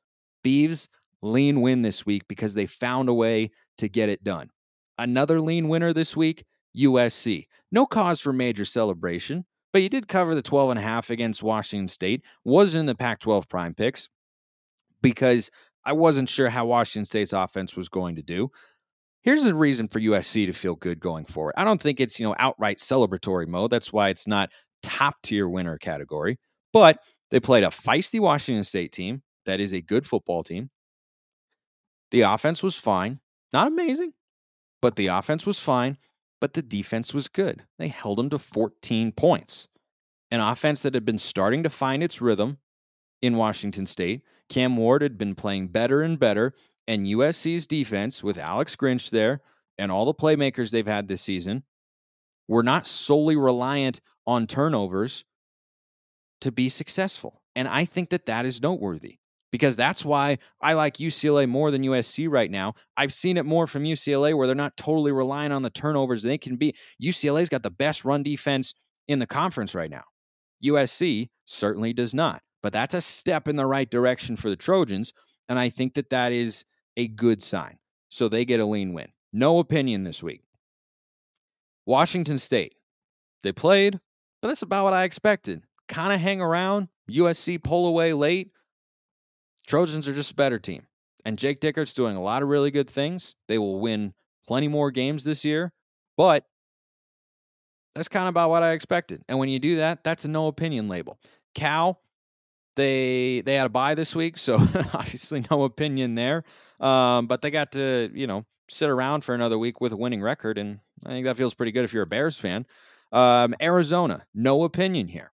Beavs, 0.44 0.88
lean 1.22 1.60
win 1.60 1.82
this 1.82 2.06
week 2.06 2.22
because 2.28 2.54
they 2.54 2.66
found 2.66 3.08
a 3.08 3.14
way 3.14 3.50
to 3.78 3.88
get 3.88 4.08
it 4.08 4.22
done. 4.22 4.50
Another 4.98 5.40
lean 5.40 5.68
winner 5.68 5.92
this 5.92 6.16
week, 6.16 6.44
USC. 6.76 7.46
No 7.70 7.86
cause 7.86 8.20
for 8.20 8.32
major 8.32 8.64
celebration. 8.64 9.44
But 9.72 9.82
you 9.82 9.88
did 9.88 10.08
cover 10.08 10.34
the 10.34 10.42
12 10.42 10.70
and 10.70 10.78
a 10.78 10.82
half 10.82 11.10
against 11.10 11.42
Washington 11.42 11.88
State. 11.88 12.24
Wasn't 12.44 12.80
in 12.80 12.86
the 12.86 12.94
Pac-12 12.94 13.48
prime 13.48 13.74
picks 13.74 14.08
because 15.02 15.50
I 15.84 15.92
wasn't 15.92 16.28
sure 16.28 16.48
how 16.48 16.66
Washington 16.66 17.04
State's 17.04 17.32
offense 17.32 17.76
was 17.76 17.88
going 17.88 18.16
to 18.16 18.22
do. 18.22 18.50
Here's 19.22 19.44
a 19.44 19.54
reason 19.54 19.88
for 19.88 20.00
USC 20.00 20.46
to 20.46 20.52
feel 20.52 20.74
good 20.74 21.00
going 21.00 21.26
forward. 21.26 21.54
I 21.56 21.64
don't 21.64 21.80
think 21.80 22.00
it's, 22.00 22.18
you 22.18 22.26
know, 22.26 22.34
outright 22.38 22.78
celebratory 22.78 23.46
mode. 23.46 23.70
That's 23.70 23.92
why 23.92 24.08
it's 24.08 24.26
not 24.26 24.50
top 24.82 25.16
tier 25.22 25.48
winner 25.48 25.76
category. 25.76 26.38
But 26.72 26.98
they 27.30 27.40
played 27.40 27.64
a 27.64 27.68
feisty 27.68 28.20
Washington 28.20 28.64
State 28.64 28.92
team 28.92 29.22
that 29.48 29.60
is 29.60 29.74
a 29.74 29.82
good 29.82 30.06
football 30.06 30.42
team. 30.42 30.70
The 32.12 32.22
offense 32.22 32.62
was 32.62 32.74
fine. 32.74 33.20
Not 33.52 33.68
amazing, 33.68 34.12
but 34.80 34.96
the 34.96 35.08
offense 35.08 35.44
was 35.44 35.58
fine 35.58 35.98
but 36.40 36.52
the 36.52 36.62
defense 36.62 37.12
was 37.12 37.28
good. 37.28 37.62
They 37.78 37.88
held 37.88 38.18
them 38.18 38.30
to 38.30 38.38
14 38.38 39.12
points. 39.12 39.68
An 40.30 40.40
offense 40.40 40.82
that 40.82 40.94
had 40.94 41.04
been 41.04 41.18
starting 41.18 41.64
to 41.64 41.70
find 41.70 42.02
its 42.02 42.20
rhythm 42.20 42.58
in 43.22 43.36
Washington 43.36 43.86
State. 43.86 44.22
Cam 44.48 44.76
Ward 44.76 45.02
had 45.02 45.18
been 45.18 45.34
playing 45.34 45.68
better 45.68 46.02
and 46.02 46.18
better, 46.18 46.54
and 46.86 47.06
USC's 47.06 47.66
defense, 47.66 48.22
with 48.22 48.38
Alex 48.38 48.76
Grinch 48.76 49.10
there 49.10 49.42
and 49.78 49.92
all 49.92 50.04
the 50.04 50.14
playmakers 50.14 50.70
they've 50.70 50.86
had 50.86 51.08
this 51.08 51.22
season, 51.22 51.62
were 52.46 52.62
not 52.62 52.86
solely 52.86 53.36
reliant 53.36 54.00
on 54.26 54.46
turnovers 54.46 55.24
to 56.42 56.52
be 56.52 56.68
successful. 56.68 57.42
And 57.54 57.68
I 57.68 57.84
think 57.84 58.10
that 58.10 58.26
that 58.26 58.46
is 58.46 58.62
noteworthy 58.62 59.18
because 59.50 59.76
that's 59.76 60.04
why 60.04 60.38
I 60.60 60.74
like 60.74 60.98
UCLA 60.98 61.48
more 61.48 61.70
than 61.70 61.82
USC 61.82 62.28
right 62.30 62.50
now. 62.50 62.74
I've 62.96 63.12
seen 63.12 63.36
it 63.36 63.46
more 63.46 63.66
from 63.66 63.84
UCLA 63.84 64.36
where 64.36 64.46
they're 64.46 64.56
not 64.56 64.76
totally 64.76 65.12
relying 65.12 65.52
on 65.52 65.62
the 65.62 65.70
turnovers 65.70 66.22
they 66.22 66.38
can 66.38 66.56
be. 66.56 66.74
UCLA's 67.02 67.48
got 67.48 67.62
the 67.62 67.70
best 67.70 68.04
run 68.04 68.22
defense 68.22 68.74
in 69.06 69.18
the 69.18 69.26
conference 69.26 69.74
right 69.74 69.90
now. 69.90 70.04
USC 70.64 71.28
certainly 71.46 71.92
does 71.92 72.14
not, 72.14 72.42
but 72.62 72.72
that's 72.72 72.94
a 72.94 73.00
step 73.00 73.48
in 73.48 73.56
the 73.56 73.66
right 73.66 73.88
direction 73.88 74.36
for 74.36 74.50
the 74.50 74.56
Trojans, 74.56 75.12
and 75.48 75.58
I 75.58 75.70
think 75.70 75.94
that 75.94 76.10
that 76.10 76.32
is 76.32 76.64
a 76.96 77.08
good 77.08 77.42
sign. 77.42 77.78
So 78.10 78.28
they 78.28 78.44
get 78.44 78.60
a 78.60 78.66
lean 78.66 78.92
win. 78.92 79.08
No 79.32 79.58
opinion 79.58 80.04
this 80.04 80.22
week. 80.22 80.42
Washington 81.86 82.38
State. 82.38 82.74
They 83.42 83.52
played, 83.52 83.98
but 84.42 84.48
that's 84.48 84.62
about 84.62 84.84
what 84.84 84.94
I 84.94 85.04
expected. 85.04 85.62
Kind 85.86 86.12
of 86.12 86.20
hang 86.20 86.40
around. 86.40 86.88
USC 87.10 87.62
pull 87.62 87.86
away 87.86 88.12
late. 88.12 88.50
Trojans 89.68 90.08
are 90.08 90.14
just 90.14 90.32
a 90.32 90.34
better 90.34 90.58
team. 90.58 90.86
And 91.24 91.38
Jake 91.38 91.60
Dickert's 91.60 91.92
doing 91.92 92.16
a 92.16 92.22
lot 92.22 92.42
of 92.42 92.48
really 92.48 92.70
good 92.70 92.88
things. 92.88 93.34
They 93.48 93.58
will 93.58 93.78
win 93.78 94.14
plenty 94.46 94.66
more 94.66 94.90
games 94.90 95.24
this 95.24 95.44
year, 95.44 95.72
but 96.16 96.44
that's 97.94 98.08
kind 98.08 98.24
of 98.24 98.30
about 98.30 98.48
what 98.48 98.62
I 98.62 98.72
expected. 98.72 99.22
And 99.28 99.38
when 99.38 99.50
you 99.50 99.58
do 99.58 99.76
that, 99.76 100.02
that's 100.02 100.24
a 100.24 100.28
no 100.28 100.46
opinion 100.46 100.88
label. 100.88 101.18
Cal, 101.54 102.00
they 102.76 103.42
they 103.42 103.56
had 103.56 103.66
a 103.66 103.70
bye 103.70 103.94
this 103.94 104.16
week, 104.16 104.38
so 104.38 104.54
obviously 104.94 105.44
no 105.50 105.64
opinion 105.64 106.14
there. 106.14 106.44
Um, 106.80 107.26
but 107.26 107.42
they 107.42 107.50
got 107.50 107.72
to 107.72 108.10
you 108.14 108.26
know 108.26 108.46
sit 108.70 108.88
around 108.88 109.22
for 109.22 109.34
another 109.34 109.58
week 109.58 109.82
with 109.82 109.92
a 109.92 109.96
winning 109.96 110.22
record, 110.22 110.56
and 110.56 110.80
I 111.04 111.10
think 111.10 111.26
that 111.26 111.36
feels 111.36 111.52
pretty 111.52 111.72
good 111.72 111.84
if 111.84 111.92
you're 111.92 112.04
a 112.04 112.06
Bears 112.06 112.38
fan. 112.38 112.64
Um, 113.12 113.54
Arizona, 113.60 114.24
no 114.32 114.64
opinion 114.64 115.08
here. 115.08 115.30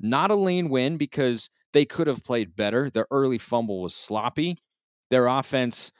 Not 0.00 0.30
a 0.30 0.34
lean 0.34 0.70
win 0.70 0.96
because 0.96 1.50
they 1.72 1.84
could 1.84 2.06
have 2.06 2.24
played 2.24 2.56
better. 2.56 2.90
Their 2.90 3.06
early 3.10 3.38
fumble 3.38 3.82
was 3.82 3.94
sloppy. 3.94 4.58
Their 5.10 5.26
offense 5.26 5.92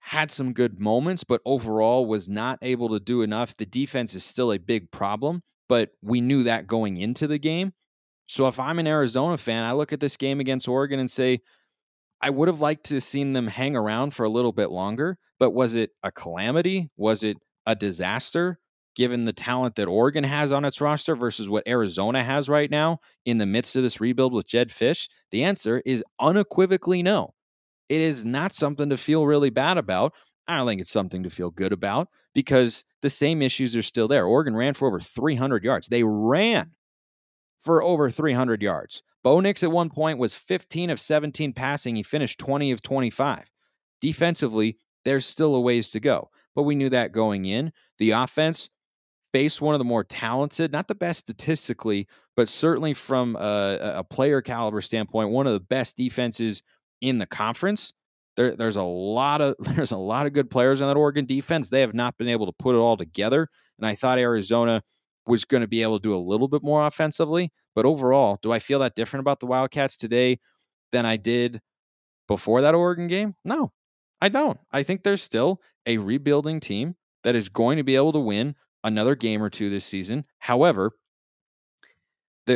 had 0.00 0.30
some 0.30 0.52
good 0.52 0.80
moments, 0.80 1.24
but 1.24 1.42
overall 1.44 2.06
was 2.06 2.28
not 2.28 2.60
able 2.62 2.90
to 2.90 3.00
do 3.00 3.22
enough. 3.22 3.56
The 3.56 3.66
defense 3.66 4.14
is 4.14 4.24
still 4.24 4.52
a 4.52 4.58
big 4.58 4.90
problem, 4.90 5.42
but 5.68 5.90
we 6.02 6.20
knew 6.20 6.44
that 6.44 6.66
going 6.66 6.96
into 6.96 7.26
the 7.26 7.38
game. 7.38 7.72
So 8.26 8.46
if 8.46 8.60
I'm 8.60 8.78
an 8.78 8.86
Arizona 8.86 9.38
fan, 9.38 9.64
I 9.64 9.72
look 9.72 9.92
at 9.92 10.00
this 10.00 10.16
game 10.16 10.40
against 10.40 10.68
Oregon 10.68 11.00
and 11.00 11.10
say, 11.10 11.40
I 12.20 12.30
would 12.30 12.48
have 12.48 12.60
liked 12.60 12.86
to 12.86 12.96
have 12.96 13.02
seen 13.02 13.32
them 13.32 13.46
hang 13.46 13.76
around 13.76 14.12
for 14.12 14.24
a 14.24 14.28
little 14.30 14.52
bit 14.52 14.70
longer, 14.70 15.18
but 15.38 15.50
was 15.50 15.76
it 15.76 15.90
a 16.02 16.10
calamity? 16.10 16.90
Was 16.96 17.22
it 17.22 17.38
a 17.64 17.74
disaster? 17.74 18.58
Given 18.98 19.24
the 19.24 19.32
talent 19.32 19.76
that 19.76 19.86
Oregon 19.86 20.24
has 20.24 20.50
on 20.50 20.64
its 20.64 20.80
roster 20.80 21.14
versus 21.14 21.48
what 21.48 21.68
Arizona 21.68 22.20
has 22.20 22.48
right 22.48 22.68
now 22.68 22.98
in 23.24 23.38
the 23.38 23.46
midst 23.46 23.76
of 23.76 23.84
this 23.84 24.00
rebuild 24.00 24.32
with 24.32 24.48
Jedd 24.48 24.70
Fisch? 24.70 25.08
The 25.30 25.44
answer 25.44 25.80
is 25.86 26.02
unequivocally 26.18 27.04
no. 27.04 27.32
It 27.88 28.00
is 28.00 28.24
not 28.24 28.52
something 28.52 28.90
to 28.90 28.96
feel 28.96 29.24
really 29.24 29.50
bad 29.50 29.78
about. 29.78 30.14
I 30.48 30.56
don't 30.56 30.66
think 30.66 30.80
it's 30.80 30.90
something 30.90 31.22
to 31.22 31.30
feel 31.30 31.50
good 31.50 31.72
about 31.72 32.08
because 32.34 32.84
the 33.00 33.08
same 33.08 33.40
issues 33.40 33.76
are 33.76 33.82
still 33.82 34.08
there. 34.08 34.26
Oregon 34.26 34.56
ran 34.56 34.74
for 34.74 34.88
over 34.88 34.98
300 34.98 35.62
yards. 35.62 35.86
They 35.86 36.02
ran 36.02 36.66
for 37.60 37.84
over 37.84 38.10
300 38.10 38.62
yards. 38.62 39.04
Bo 39.22 39.38
Nix 39.38 39.62
at 39.62 39.70
one 39.70 39.90
point 39.90 40.18
was 40.18 40.34
15 40.34 40.90
of 40.90 40.98
17 40.98 41.52
passing. 41.52 41.94
He 41.94 42.02
finished 42.02 42.40
20 42.40 42.72
of 42.72 42.82
25. 42.82 43.48
Defensively, 44.00 44.76
there's 45.04 45.24
still 45.24 45.54
a 45.54 45.60
ways 45.60 45.92
to 45.92 46.00
go, 46.00 46.30
but 46.56 46.64
we 46.64 46.74
knew 46.74 46.88
that 46.88 47.12
going 47.12 47.44
in. 47.44 47.72
The 47.98 48.10
offense 48.10 48.70
faced 49.32 49.60
one 49.60 49.74
of 49.74 49.78
the 49.78 49.84
more 49.84 50.04
talented, 50.04 50.72
not 50.72 50.88
the 50.88 50.94
best 50.94 51.20
statistically, 51.20 52.08
but 52.36 52.48
certainly 52.48 52.94
from 52.94 53.36
a, 53.36 53.94
a 53.96 54.04
player 54.04 54.40
caliber 54.40 54.80
standpoint, 54.80 55.30
one 55.30 55.46
of 55.46 55.52
the 55.52 55.60
best 55.60 55.96
defenses 55.96 56.62
in 57.00 57.18
the 57.18 57.26
conference. 57.26 57.92
There, 58.36 58.54
there's 58.54 58.76
a 58.76 58.82
lot 58.82 59.40
of 59.40 59.56
there's 59.58 59.92
a 59.92 59.98
lot 59.98 60.26
of 60.26 60.32
good 60.32 60.50
players 60.50 60.80
on 60.80 60.88
that 60.88 60.98
Oregon 60.98 61.26
defense. 61.26 61.68
They 61.68 61.80
have 61.82 61.94
not 61.94 62.16
been 62.18 62.28
able 62.28 62.46
to 62.46 62.52
put 62.58 62.74
it 62.74 62.78
all 62.78 62.96
together, 62.96 63.48
and 63.78 63.86
I 63.86 63.94
thought 63.94 64.18
Arizona 64.18 64.82
was 65.26 65.44
going 65.44 65.60
to 65.60 65.68
be 65.68 65.82
able 65.82 65.98
to 65.98 66.08
do 66.08 66.14
a 66.14 66.18
little 66.18 66.48
bit 66.48 66.62
more 66.62 66.86
offensively. 66.86 67.52
But 67.74 67.84
overall, 67.84 68.38
do 68.42 68.50
I 68.50 68.58
feel 68.58 68.80
that 68.80 68.94
different 68.94 69.22
about 69.22 69.40
the 69.40 69.46
Wildcats 69.46 69.96
today 69.96 70.38
than 70.90 71.04
I 71.04 71.16
did 71.16 71.60
before 72.26 72.62
that 72.62 72.74
Oregon 72.74 73.08
game? 73.08 73.34
No, 73.44 73.72
I 74.20 74.30
don't. 74.30 74.58
I 74.72 74.82
think 74.82 75.02
there's 75.02 75.22
still 75.22 75.60
a 75.86 75.98
rebuilding 75.98 76.60
team 76.60 76.96
that 77.24 77.36
is 77.36 77.50
going 77.50 77.76
to 77.76 77.84
be 77.84 77.96
able 77.96 78.12
to 78.12 78.20
win 78.20 78.54
another 78.84 79.14
game 79.14 79.42
or 79.42 79.50
two 79.50 79.70
this 79.70 79.84
season. 79.84 80.24
However, 80.38 80.92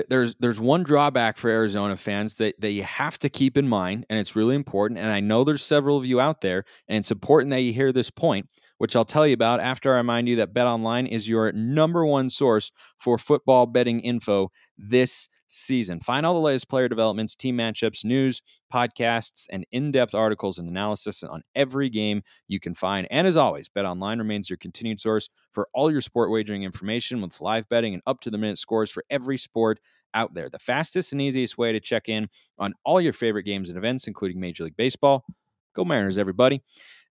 there's 0.08 0.34
there's 0.36 0.60
one 0.60 0.84
drawback 0.84 1.36
for 1.36 1.50
Arizona 1.50 1.96
fans 1.96 2.36
that, 2.36 2.58
that 2.60 2.72
you 2.72 2.82
have 2.82 3.18
to 3.18 3.28
keep 3.28 3.58
in 3.58 3.68
mind, 3.68 4.06
and 4.08 4.18
it's 4.18 4.34
really 4.34 4.54
important. 4.54 4.98
And 4.98 5.12
I 5.12 5.20
know 5.20 5.44
there's 5.44 5.62
several 5.62 5.98
of 5.98 6.06
you 6.06 6.20
out 6.20 6.40
there, 6.40 6.64
and 6.88 6.98
it's 6.98 7.10
important 7.10 7.50
that 7.50 7.60
you 7.60 7.72
hear 7.72 7.92
this 7.92 8.10
point 8.10 8.48
which 8.82 8.96
I'll 8.96 9.04
tell 9.04 9.24
you 9.24 9.34
about 9.34 9.60
after 9.60 9.94
I 9.94 9.98
remind 9.98 10.28
you 10.28 10.36
that 10.36 10.52
BetOnline 10.52 11.06
is 11.06 11.28
your 11.28 11.52
number 11.52 12.04
one 12.04 12.30
source 12.30 12.72
for 12.98 13.16
football 13.16 13.64
betting 13.64 14.00
info 14.00 14.50
this 14.76 15.28
season. 15.46 16.00
Find 16.00 16.26
all 16.26 16.34
the 16.34 16.40
latest 16.40 16.68
player 16.68 16.88
developments, 16.88 17.36
team 17.36 17.56
matchups, 17.56 18.04
news, 18.04 18.42
podcasts, 18.74 19.46
and 19.48 19.64
in-depth 19.70 20.16
articles 20.16 20.58
and 20.58 20.68
analysis 20.68 21.22
on 21.22 21.44
every 21.54 21.90
game 21.90 22.22
you 22.48 22.58
can 22.58 22.74
find. 22.74 23.06
And 23.08 23.24
as 23.24 23.36
always, 23.36 23.68
BetOnline 23.68 24.18
remains 24.18 24.50
your 24.50 24.56
continued 24.56 24.98
source 24.98 25.28
for 25.52 25.68
all 25.72 25.88
your 25.88 26.00
sport 26.00 26.32
wagering 26.32 26.64
information 26.64 27.22
with 27.22 27.40
live 27.40 27.68
betting 27.68 27.94
and 27.94 28.02
up-to-the-minute 28.04 28.58
scores 28.58 28.90
for 28.90 29.04
every 29.08 29.38
sport 29.38 29.78
out 30.12 30.34
there. 30.34 30.48
The 30.48 30.58
fastest 30.58 31.12
and 31.12 31.22
easiest 31.22 31.56
way 31.56 31.70
to 31.70 31.78
check 31.78 32.08
in 32.08 32.28
on 32.58 32.74
all 32.84 33.00
your 33.00 33.12
favorite 33.12 33.44
games 33.44 33.68
and 33.68 33.78
events, 33.78 34.08
including 34.08 34.40
Major 34.40 34.64
League 34.64 34.76
Baseball. 34.76 35.24
Go 35.72 35.84
Mariners, 35.84 36.18
everybody. 36.18 36.62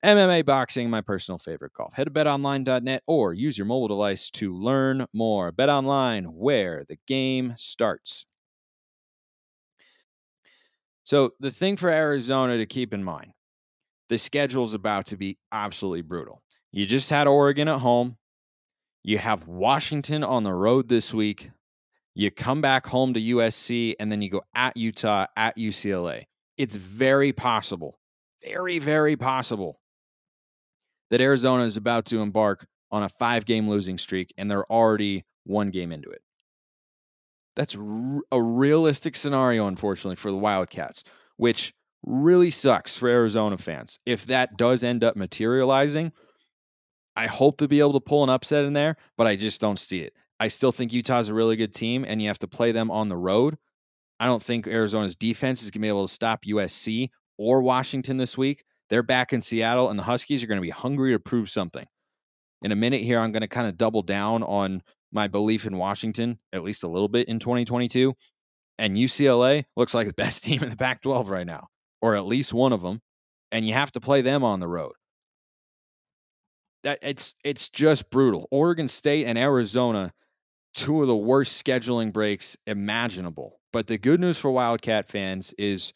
MMA, 0.05 0.45
boxing, 0.45 0.91
my 0.91 1.01
personal 1.01 1.39
favorite 1.39 1.73
golf. 1.73 1.93
Head 1.93 2.05
to 2.05 2.11
betonline.net 2.13 3.03
or 3.09 3.35
use 3.35 3.59
your 3.59 3.67
mobile 3.67 3.89
device 3.89 4.31
to 4.31 4.55
learn 4.55 5.07
more. 5.13 5.51
BetOnline, 5.51 6.27
where 6.29 6.85
the 6.89 6.99
game 7.09 7.55
starts. 7.57 8.25
So, 11.03 11.33
the 11.41 11.51
thing 11.51 11.77
for 11.77 11.91
Arizona 11.91 12.59
to 12.59 12.67
keep 12.67 12.95
in 12.95 13.03
mind 13.03 13.33
the 14.09 14.19
schedule 14.19 14.65
is 14.65 14.75
about 14.75 15.07
to 15.07 15.17
be 15.17 15.37
absolutely 15.51 16.03
brutal. 16.03 16.43
You 16.71 16.87
just 16.87 17.11
had 17.11 17.27
Oregon 17.27 17.69
at 17.69 17.81
home. 17.81 18.17
You 19.03 19.19
have 19.19 19.49
Washington 19.49 20.23
on 20.23 20.45
the 20.45 20.53
road 20.53 20.89
this 20.89 21.13
week. 21.13 21.51
You 22.15 22.31
come 22.31 22.61
back 22.61 22.87
home 22.87 23.15
to 23.15 23.21
USC, 23.21 23.95
and 23.99 24.11
then 24.11 24.23
you 24.23 24.31
go 24.31 24.43
at 24.55 24.77
Utah, 24.77 25.27
at 25.37 25.57
UCLA. 25.57 26.25
It's 26.57 26.75
very 26.75 27.33
possible, 27.33 27.99
very, 28.43 28.79
very 28.79 29.17
possible 29.17 29.81
that 31.11 31.21
Arizona 31.21 31.65
is 31.65 31.77
about 31.77 32.07
to 32.07 32.21
embark 32.21 32.67
on 32.91 33.03
a 33.03 33.09
five 33.09 33.45
game 33.45 33.69
losing 33.69 33.99
streak 33.99 34.33
and 34.39 34.51
they're 34.51 34.71
already 34.71 35.25
one 35.45 35.71
game 35.71 35.93
into 35.93 36.11
it. 36.11 36.23
That's 37.57 37.75
a 37.75 38.41
realistic 38.41 39.17
scenario, 39.17 39.67
unfortunately, 39.67 40.17
for 40.17 40.31
the 40.31 40.37
Wildcats, 40.37 41.05
which 41.37 41.75
really 42.05 42.51
sucks 42.51 42.97
for 42.97 43.09
Arizona 43.09 43.59
fans. 43.59 43.99
If 44.07 44.27
that 44.27 44.57
does 44.57 44.85
end 44.85 45.03
up 45.03 45.17
materializing, 45.17 46.13
I 47.17 47.27
hope 47.27 47.59
to 47.59 47.69
be 47.69 47.81
able 47.81 47.95
to 47.95 48.01
pull 48.01 48.23
an 48.23 48.31
upset 48.31 48.65
in 48.65 48.75
there, 48.75 48.97
but 49.17 49.27
I 49.27 49.35
just 49.35 49.61
don't 49.61 49.79
see 49.79 50.03
it. 50.03 50.15
I 50.39 50.49
still 50.49 50.71
think 50.71 50.93
Utah's 50.93 51.31
a 51.31 51.35
really 51.35 51.57
good 51.57 51.75
team, 51.75 52.05
and 52.07 52.23
you 52.23 52.29
have 52.29 52.39
to 52.41 52.47
play 52.47 52.71
them 52.71 52.93
on 52.93 53.09
the 53.09 53.17
road. 53.17 53.59
I 54.21 54.27
don't 54.27 54.43
think 54.43 54.69
Arizona's 54.69 55.17
defense 55.17 55.63
is 55.63 55.71
going 55.71 55.81
to 55.81 55.87
be 55.87 55.89
able 55.89 56.07
to 56.07 56.13
stop 56.13 56.45
USC 56.45 57.11
or 57.37 57.63
Washington 57.63 58.19
this 58.19 58.39
week. 58.39 58.65
They're 58.91 59.03
back 59.03 59.33
in 59.33 59.43
Seattle, 59.43 59.91
and 59.91 59.99
the 59.99 60.03
Huskies 60.05 60.43
are 60.43 60.47
going 60.47 60.59
to 60.59 60.63
be 60.63 60.71
hungry 60.71 61.13
to 61.13 61.19
prove 61.19 61.51
something. 61.51 61.87
In 62.63 62.73
a 62.73 62.77
minute 62.77 63.03
here, 63.03 63.21
I'm 63.21 63.33
going 63.33 63.43
to 63.43 63.49
kind 63.49 63.69
of 63.69 63.77
double 63.77 64.03
down 64.03 64.43
on 64.43 64.83
my 65.13 65.29
belief 65.29 65.67
in 65.67 65.77
Washington, 65.77 66.39
at 66.53 66.65
least 66.65 66.83
a 66.83 66.89
little 66.89 67.09
bit 67.09 67.29
in 67.29 67.39
2022. 67.39 68.15
And 68.79 68.97
UCLA 68.97 69.65
looks 69.77 69.95
like 69.95 70.07
the 70.07 70.13
best 70.17 70.45
team 70.45 70.63
in 70.63 70.71
the 70.71 70.77
Pac 70.77 71.03
12 71.03 71.31
right 71.31 71.47
now, 71.47 71.69
or 72.01 72.17
at 72.17 72.27
least 72.27 72.53
one 72.53 72.73
of 72.73 72.83
them. 72.83 73.01
And 73.53 73.67
you 73.67 73.75
have 73.75 73.93
to 73.93 74.01
play 74.01 74.23
them 74.23 74.45
on 74.45 74.61
the 74.61 74.69
road. 74.69 74.93
That 76.85 76.99
it's 77.03 77.35
it's 77.43 77.71
just 77.71 78.11
brutal. 78.11 78.47
Oregon 78.51 78.89
State 78.89 79.27
and 79.27 79.39
Arizona, 79.39 80.13
two 80.75 81.01
of 81.01 81.09
the 81.09 81.17
worst 81.17 81.65
scheduling 81.65 82.13
breaks 82.13 82.57
imaginable. 82.67 83.59
But 83.73 83.87
the 83.87 83.99
good 83.99 84.21
news 84.21 84.39
for 84.39 84.51
Wildcat 84.51 85.09
fans 85.09 85.55
is 85.59 85.93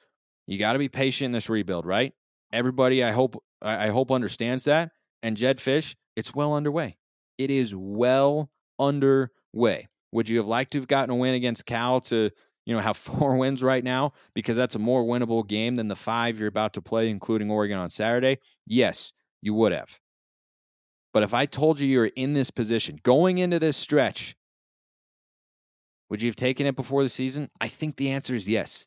you 0.47 0.59
got 0.59 0.73
to 0.73 0.79
be 0.79 0.89
patient 0.89 1.27
in 1.27 1.33
this 1.33 1.49
rebuild, 1.49 1.87
right? 1.87 2.15
Everybody, 2.53 3.03
I 3.03 3.13
hope, 3.13 3.43
I 3.63 3.89
hope 3.89 4.11
understands 4.11 4.65
that. 4.65 4.91
And 5.23 5.37
Jedd 5.37 5.59
Fisch, 5.59 5.95
it's 6.17 6.35
well 6.35 6.55
underway. 6.55 6.97
It 7.39 7.51
is 7.51 7.75
well 7.75 8.51
underway. 8.79 9.89
Would 10.13 10.29
you 10.29 10.39
have 10.39 10.47
liked 10.47 10.73
to 10.73 10.79
have 10.79 10.89
gotten 10.89 11.11
a 11.11 11.17
win 11.17 11.35
against 11.35 11.65
Cal 11.65 12.01
to, 12.03 12.31
you 12.67 12.75
know, 12.75 12.81
have 12.81 12.97
four 12.99 13.37
wins 13.37 13.63
right 13.63 13.83
now 13.83 14.13
because 14.35 14.57
that's 14.57 14.75
a 14.75 14.81
more 14.81 15.03
winnable 15.03 15.47
game 15.47 15.77
than 15.77 15.89
the 15.89 15.97
five 15.97 16.39
you're 16.39 16.49
about 16.49 16.75
to 16.75 16.83
play, 16.83 17.09
including 17.09 17.51
Oregon 17.51 17.79
on 17.79 17.91
Saturday? 17.91 18.39
Yes, 18.67 19.13
you 19.41 19.55
would 19.55 19.73
have. 19.73 19.99
But 21.15 21.23
if 21.23 21.35
I 21.35 21.47
told 21.47 21.81
you 21.81 21.89
you're 21.89 22.07
in 22.07 22.33
this 22.33 22.51
position 22.51 22.97
going 23.03 23.39
into 23.39 23.59
this 23.59 23.77
stretch, 23.77 24.35
would 26.11 26.23
you 26.23 26.29
have 26.29 26.37
taken 26.37 26.67
it 26.67 26.77
before 26.77 27.03
the 27.03 27.09
season? 27.09 27.51
I 27.61 27.69
think 27.69 27.97
the 27.97 28.11
answer 28.11 28.35
is 28.35 28.49
yes. 28.49 28.87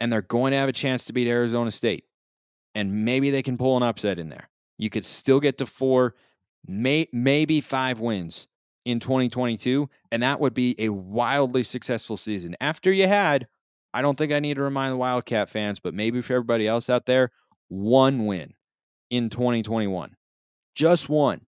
And 0.00 0.12
they're 0.12 0.22
going 0.22 0.50
to 0.50 0.58
have 0.58 0.68
a 0.68 0.72
chance 0.72 1.04
to 1.06 1.12
beat 1.12 1.28
Arizona 1.28 1.70
State 1.70 2.04
and 2.74 3.04
maybe 3.04 3.30
they 3.30 3.42
can 3.42 3.58
pull 3.58 3.76
an 3.76 3.82
upset 3.82 4.18
in 4.18 4.28
there. 4.28 4.48
You 4.78 4.90
could 4.90 5.04
still 5.04 5.40
get 5.40 5.58
to 5.58 5.66
four, 5.66 6.14
may, 6.66 7.08
maybe 7.12 7.60
five 7.60 8.00
wins 8.00 8.48
in 8.84 9.00
2022, 9.00 9.88
and 10.10 10.22
that 10.22 10.40
would 10.40 10.54
be 10.54 10.74
a 10.78 10.88
wildly 10.88 11.62
successful 11.62 12.16
season. 12.16 12.56
After 12.60 12.92
you 12.92 13.06
had, 13.06 13.46
I 13.92 14.02
don't 14.02 14.18
think 14.18 14.32
I 14.32 14.40
need 14.40 14.54
to 14.54 14.62
remind 14.62 14.92
the 14.92 14.98
Wildcat 14.98 15.48
fans, 15.48 15.80
but 15.80 15.94
maybe 15.94 16.20
for 16.20 16.34
everybody 16.34 16.66
else 16.66 16.90
out 16.90 17.06
there, 17.06 17.30
one 17.68 18.26
win 18.26 18.52
in 19.10 19.30
2021. 19.30 20.16
Just 20.74 21.08
one. 21.08 21.40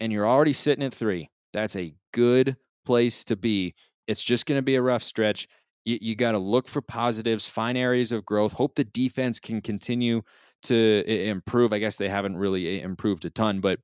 And 0.00 0.10
you're 0.10 0.26
already 0.26 0.54
sitting 0.54 0.84
at 0.84 0.94
three. 0.94 1.28
That's 1.52 1.76
a 1.76 1.94
good 2.12 2.56
place 2.86 3.24
to 3.24 3.36
be. 3.36 3.74
It's 4.06 4.22
just 4.22 4.46
going 4.46 4.58
to 4.58 4.62
be 4.62 4.76
a 4.76 4.82
rough 4.82 5.02
stretch 5.02 5.48
you, 5.84 5.98
you 6.00 6.16
got 6.16 6.32
to 6.32 6.38
look 6.38 6.68
for 6.68 6.82
positives, 6.82 7.46
find 7.46 7.76
areas 7.76 8.12
of 8.12 8.24
growth, 8.24 8.52
hope 8.52 8.74
the 8.74 8.84
defense 8.84 9.40
can 9.40 9.60
continue 9.60 10.22
to 10.64 11.28
improve. 11.28 11.72
I 11.72 11.78
guess 11.78 11.96
they 11.96 12.08
haven't 12.08 12.36
really 12.36 12.80
improved 12.80 13.24
a 13.24 13.30
ton, 13.30 13.60
but 13.60 13.80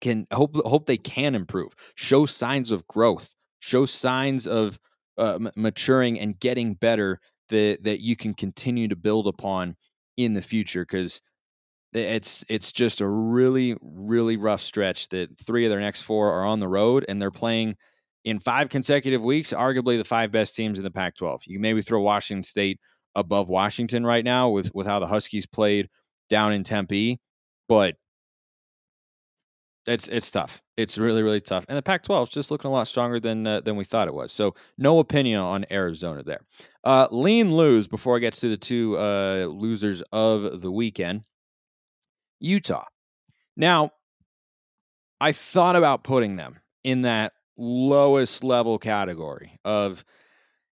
can 0.00 0.26
hope 0.32 0.54
hope 0.56 0.86
they 0.86 0.96
can 0.96 1.34
improve. 1.34 1.72
Show 1.94 2.26
signs 2.26 2.72
of 2.72 2.86
growth. 2.86 3.28
Show 3.60 3.86
signs 3.86 4.46
of 4.46 4.78
uh, 5.16 5.38
maturing 5.56 6.20
and 6.20 6.38
getting 6.38 6.74
better 6.74 7.20
that 7.48 7.84
that 7.84 8.00
you 8.00 8.16
can 8.16 8.34
continue 8.34 8.88
to 8.88 8.96
build 8.96 9.26
upon 9.26 9.76
in 10.16 10.34
the 10.34 10.42
future 10.42 10.82
because 10.82 11.20
it's 11.92 12.44
it's 12.48 12.72
just 12.72 13.00
a 13.00 13.08
really 13.08 13.76
really 13.80 14.36
rough 14.36 14.60
stretch 14.60 15.08
that 15.10 15.38
three 15.38 15.64
of 15.64 15.70
their 15.70 15.80
next 15.80 16.02
four 16.02 16.32
are 16.32 16.44
on 16.44 16.60
the 16.60 16.68
road 16.68 17.04
and 17.08 17.20
they're 17.20 17.30
playing 17.30 17.76
in 18.24 18.38
five 18.38 18.70
consecutive 18.70 19.22
weeks, 19.22 19.52
arguably 19.52 19.98
the 19.98 20.04
five 20.04 20.32
best 20.32 20.56
teams 20.56 20.78
in 20.78 20.84
the 20.84 20.90
Pac 20.90 21.16
12. 21.16 21.42
You 21.46 21.60
maybe 21.60 21.82
throw 21.82 22.00
Washington 22.00 22.42
State 22.42 22.80
above 23.14 23.48
Washington 23.48 24.04
right 24.04 24.24
now 24.24 24.50
with, 24.50 24.74
with 24.74 24.86
how 24.86 24.98
the 24.98 25.06
Huskies 25.06 25.46
played 25.46 25.88
down 26.28 26.52
in 26.52 26.64
Tempe, 26.64 27.20
but 27.68 27.96
it's 29.86 30.08
it's 30.08 30.30
tough. 30.30 30.62
It's 30.76 30.96
really 30.96 31.22
really 31.22 31.42
tough, 31.42 31.66
and 31.68 31.76
the 31.76 31.82
Pac-12 31.82 32.22
is 32.22 32.28
just 32.30 32.50
looking 32.50 32.70
a 32.70 32.72
lot 32.72 32.88
stronger 32.88 33.20
than 33.20 33.46
uh, 33.46 33.60
than 33.60 33.76
we 33.76 33.84
thought 33.84 34.08
it 34.08 34.14
was. 34.14 34.32
So 34.32 34.54
no 34.78 34.98
opinion 34.98 35.40
on 35.40 35.66
Arizona 35.70 36.22
there. 36.22 36.40
Uh, 36.82 37.08
lean 37.10 37.54
lose 37.54 37.86
before 37.86 38.16
I 38.16 38.20
get 38.20 38.32
to 38.34 38.48
the 38.48 38.56
two 38.56 38.96
uh, 38.96 39.46
losers 39.50 40.02
of 40.12 40.60
the 40.62 40.72
weekend. 40.72 41.22
Utah. 42.40 42.84
Now, 43.56 43.90
I 45.20 45.32
thought 45.32 45.76
about 45.76 46.02
putting 46.02 46.36
them 46.36 46.58
in 46.82 47.02
that 47.02 47.32
lowest 47.56 48.44
level 48.44 48.78
category 48.78 49.58
of 49.64 50.04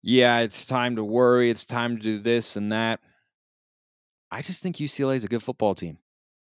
yeah, 0.03 0.39
it's 0.39 0.67
time 0.67 0.95
to 0.97 1.03
worry, 1.03 1.49
it's 1.49 1.65
time 1.65 1.97
to 1.97 2.03
do 2.03 2.19
this 2.19 2.55
and 2.55 2.71
that. 2.71 2.99
I 4.31 4.41
just 4.41 4.61
think 4.61 4.77
UCLA 4.77 5.15
is 5.15 5.23
a 5.23 5.29
good 5.29 5.43
football 5.43 5.75
team. 5.75 5.97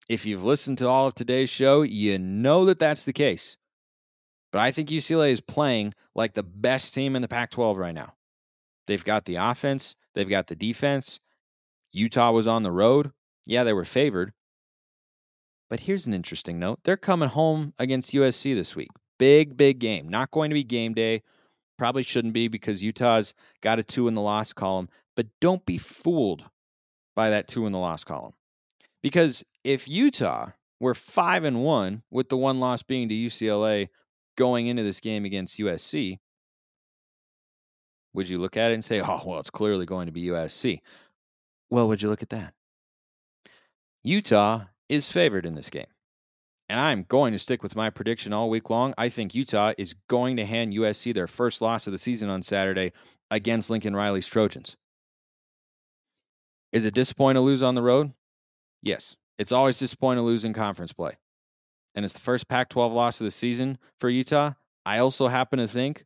If 0.08 0.26
you've 0.26 0.44
listened 0.44 0.78
to 0.78 0.88
all 0.88 1.06
of 1.06 1.14
today's 1.14 1.50
show, 1.50 1.82
you 1.82 2.18
know 2.18 2.66
that 2.66 2.78
that's 2.78 3.04
the 3.04 3.12
case. 3.12 3.56
But 4.52 4.60
I 4.60 4.72
think 4.72 4.88
UCLA 4.88 5.30
is 5.30 5.40
playing 5.40 5.94
like 6.14 6.32
the 6.32 6.42
best 6.42 6.94
team 6.94 7.14
in 7.14 7.22
the 7.22 7.28
Pac 7.28 7.50
12 7.50 7.76
right 7.76 7.94
now. 7.94 8.14
They've 8.86 9.04
got 9.04 9.26
the 9.26 9.36
offense, 9.36 9.94
they've 10.14 10.28
got 10.28 10.46
the 10.46 10.56
defense. 10.56 11.20
Utah 11.92 12.32
was 12.32 12.46
on 12.46 12.62
the 12.62 12.70
road. 12.70 13.12
Yeah, 13.46 13.64
they 13.64 13.72
were 13.72 13.84
favored. 13.84 14.32
But 15.70 15.80
here's 15.80 16.06
an 16.06 16.14
interesting 16.14 16.58
note. 16.58 16.80
They're 16.84 16.96
coming 16.96 17.28
home 17.28 17.74
against 17.78 18.12
USC 18.12 18.54
this 18.54 18.74
week. 18.74 18.90
Big, 19.18 19.56
big 19.56 19.78
game. 19.78 20.08
Not 20.08 20.30
going 20.30 20.50
to 20.50 20.54
be 20.54 20.64
game 20.64 20.94
day. 20.94 21.22
Probably 21.76 22.02
shouldn't 22.02 22.34
be 22.34 22.48
because 22.48 22.82
Utah's 22.82 23.34
got 23.60 23.78
a 23.78 23.82
two 23.82 24.08
in 24.08 24.14
the 24.14 24.20
loss 24.20 24.52
column. 24.52 24.88
But 25.16 25.26
don't 25.40 25.64
be 25.64 25.78
fooled 25.78 26.44
by 27.14 27.30
that 27.30 27.48
two 27.48 27.66
in 27.66 27.72
the 27.72 27.78
loss 27.78 28.04
column. 28.04 28.32
Because 29.02 29.44
if 29.64 29.88
Utah 29.88 30.50
were 30.80 30.94
five 30.94 31.44
and 31.44 31.62
one, 31.62 32.02
with 32.10 32.28
the 32.28 32.36
one 32.36 32.60
loss 32.60 32.82
being 32.82 33.08
to 33.08 33.14
UCLA 33.14 33.88
going 34.36 34.66
into 34.68 34.82
this 34.82 35.00
game 35.00 35.24
against 35.24 35.58
USC, 35.58 36.18
would 38.14 38.28
you 38.28 38.38
look 38.38 38.56
at 38.56 38.70
it 38.70 38.74
and 38.74 38.84
say, 38.84 39.00
oh, 39.00 39.22
well, 39.24 39.40
it's 39.40 39.50
clearly 39.50 39.86
going 39.86 40.06
to 40.06 40.12
be 40.12 40.26
USC? 40.26 40.80
Well, 41.70 41.88
would 41.88 42.02
you 42.02 42.08
look 42.08 42.22
at 42.22 42.30
that? 42.30 42.54
Utah 44.04 44.64
is 44.88 45.10
favored 45.10 45.44
in 45.44 45.54
this 45.54 45.70
game. 45.70 45.86
And 46.68 46.78
I'm 46.78 47.02
going 47.02 47.32
to 47.32 47.38
stick 47.38 47.62
with 47.62 47.76
my 47.76 47.90
prediction 47.90 48.32
all 48.32 48.50
week 48.50 48.68
long. 48.68 48.94
I 48.98 49.08
think 49.08 49.34
Utah 49.34 49.72
is 49.78 49.94
going 50.08 50.36
to 50.36 50.44
hand 50.44 50.74
USC 50.74 51.14
their 51.14 51.26
first 51.26 51.62
loss 51.62 51.86
of 51.86 51.92
the 51.92 51.98
season 51.98 52.28
on 52.28 52.42
Saturday 52.42 52.92
against 53.30 53.70
Lincoln 53.70 53.96
Riley's 53.96 54.26
Trojans. 54.26 54.76
Is 56.72 56.84
it 56.84 56.92
disappointing 56.92 57.40
to 57.40 57.44
lose 57.44 57.62
on 57.62 57.74
the 57.74 57.82
road? 57.82 58.12
Yes. 58.82 59.16
It's 59.38 59.52
always 59.52 59.78
disappointing 59.78 60.22
to 60.22 60.26
lose 60.26 60.44
in 60.44 60.52
conference 60.52 60.92
play. 60.92 61.12
And 61.94 62.04
it's 62.04 62.14
the 62.14 62.20
first 62.20 62.48
Pac 62.48 62.68
12 62.68 62.92
loss 62.92 63.20
of 63.20 63.24
the 63.24 63.30
season 63.30 63.78
for 63.98 64.10
Utah. 64.10 64.52
I 64.84 64.98
also 64.98 65.28
happen 65.28 65.58
to 65.58 65.68
think 65.68 66.04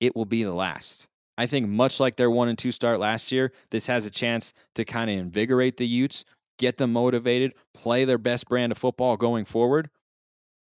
it 0.00 0.14
will 0.14 0.26
be 0.26 0.44
the 0.44 0.52
last. 0.52 1.08
I 1.36 1.46
think 1.46 1.68
much 1.68 1.98
like 1.98 2.16
their 2.16 2.30
one 2.30 2.48
and 2.48 2.58
two 2.58 2.72
start 2.72 3.00
last 3.00 3.32
year, 3.32 3.52
this 3.70 3.86
has 3.86 4.06
a 4.06 4.10
chance 4.10 4.54
to 4.74 4.84
kind 4.84 5.10
of 5.10 5.16
invigorate 5.16 5.76
the 5.76 5.86
Utes, 5.86 6.24
get 6.58 6.76
them 6.76 6.92
motivated, 6.92 7.54
play 7.72 8.04
their 8.04 8.18
best 8.18 8.48
brand 8.48 8.70
of 8.70 8.78
football 8.78 9.16
going 9.16 9.44
forward. 9.44 9.90